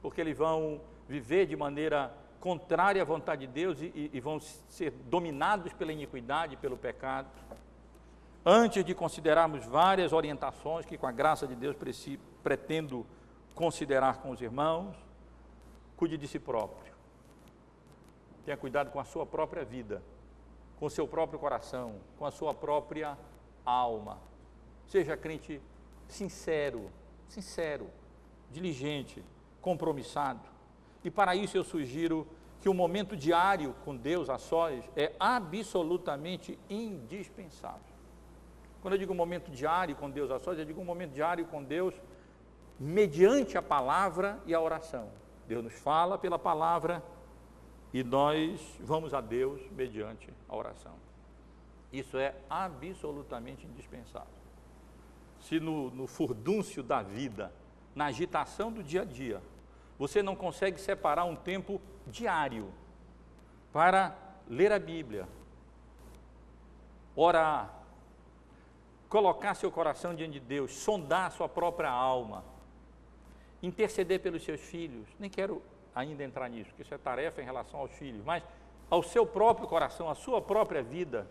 [0.00, 4.90] porque eles vão viver de maneira contrária à vontade de Deus e, e vão ser
[4.90, 7.28] dominados pela iniquidade, pelo pecado.
[8.44, 11.76] Antes de considerarmos várias orientações que, com a graça de Deus,
[12.42, 13.04] pretendo
[13.54, 14.96] considerar com os irmãos,
[15.96, 16.94] cuide de si próprio.
[18.44, 20.00] Tenha cuidado com a sua própria vida,
[20.78, 23.18] com o seu próprio coração, com a sua própria
[23.66, 24.18] alma.
[24.88, 25.60] Seja crente
[26.08, 26.90] sincero,
[27.28, 27.88] sincero,
[28.50, 29.22] diligente,
[29.60, 30.40] compromissado.
[31.04, 32.26] E para isso eu sugiro
[32.60, 37.94] que o momento diário com Deus a sós é absolutamente indispensável.
[38.80, 41.62] Quando eu digo momento diário com Deus a sós, eu digo um momento diário com
[41.62, 41.94] Deus
[42.78, 45.10] mediante a palavra e a oração.
[45.46, 47.02] Deus nos fala pela palavra
[47.92, 50.94] e nós vamos a Deus mediante a oração.
[51.92, 54.37] Isso é absolutamente indispensável.
[55.40, 57.52] Se no, no furdúncio da vida,
[57.94, 59.42] na agitação do dia a dia,
[59.98, 62.72] você não consegue separar um tempo diário
[63.72, 64.16] para
[64.48, 65.28] ler a Bíblia,
[67.14, 67.74] orar,
[69.08, 72.44] colocar seu coração diante de Deus, sondar sua própria alma,
[73.62, 75.08] interceder pelos seus filhos.
[75.18, 75.62] Nem quero
[75.94, 78.42] ainda entrar nisso, porque isso é tarefa em relação aos filhos, mas
[78.88, 81.28] ao seu próprio coração, à sua própria vida,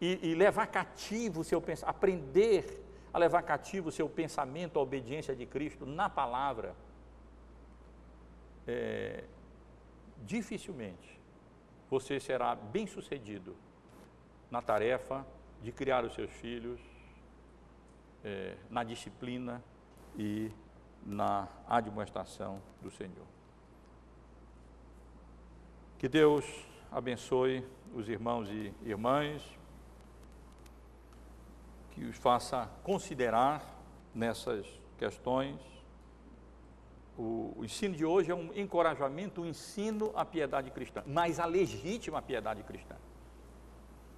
[0.00, 4.82] e, e levar cativo o seu pensamento, aprender a levar cativo o seu pensamento à
[4.82, 6.74] obediência de Cristo na palavra,
[8.66, 9.24] é,
[10.24, 11.16] dificilmente
[11.88, 13.56] você será bem sucedido
[14.50, 15.26] na tarefa
[15.62, 16.80] de criar os seus filhos,
[18.24, 19.62] é, na disciplina
[20.16, 20.50] e
[21.04, 23.26] na admoestação do Senhor.
[25.98, 26.44] Que Deus
[26.90, 29.42] abençoe os irmãos e irmãs,
[31.96, 33.64] que os faça considerar
[34.14, 34.64] nessas
[34.96, 35.58] questões.
[37.18, 41.46] O, o, ensino de hoje é um encorajamento, um ensino à piedade cristã, mas à
[41.46, 42.94] legítima piedade cristã.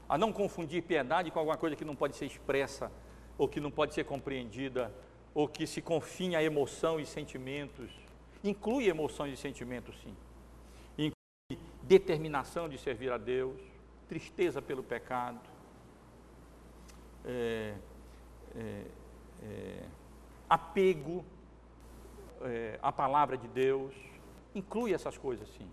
[0.09, 2.91] A não confundir piedade com alguma coisa que não pode ser expressa,
[3.39, 4.93] ou que não pode ser compreendida,
[5.33, 7.91] ou que se confina a emoção e sentimentos.
[8.43, 10.16] Inclui emoções e sentimentos, sim
[11.89, 13.59] determinação de servir a Deus,
[14.07, 15.41] tristeza pelo pecado,
[17.29, 17.74] é,
[18.57, 18.85] é,
[19.43, 19.83] é,
[20.49, 21.24] apego
[22.43, 23.95] é, à palavra de Deus,
[24.55, 25.68] inclui essas coisas sim,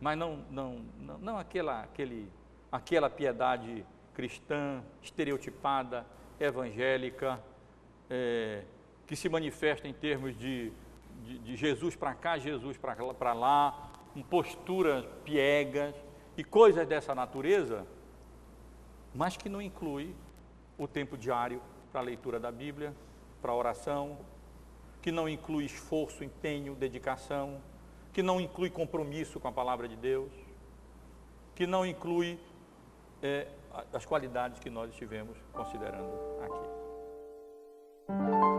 [0.00, 2.30] mas não, não, não, não aquela, aquele,
[2.70, 3.84] aquela piedade
[4.14, 6.06] cristã, estereotipada,
[6.38, 7.42] evangélica,
[8.08, 8.64] é,
[9.06, 10.72] que se manifesta em termos de,
[11.24, 15.94] de, de Jesus para cá, Jesus para lá, com posturas piegas
[16.36, 17.86] e coisas dessa natureza,
[19.14, 20.14] mas que não inclui
[20.80, 21.60] o tempo diário
[21.92, 22.94] para a leitura da Bíblia,
[23.42, 24.16] para a oração,
[25.02, 27.60] que não inclui esforço, empenho, dedicação,
[28.12, 30.32] que não inclui compromisso com a palavra de Deus,
[31.54, 32.38] que não inclui
[33.22, 33.46] é,
[33.92, 36.10] as qualidades que nós estivemos considerando
[36.42, 38.49] aqui.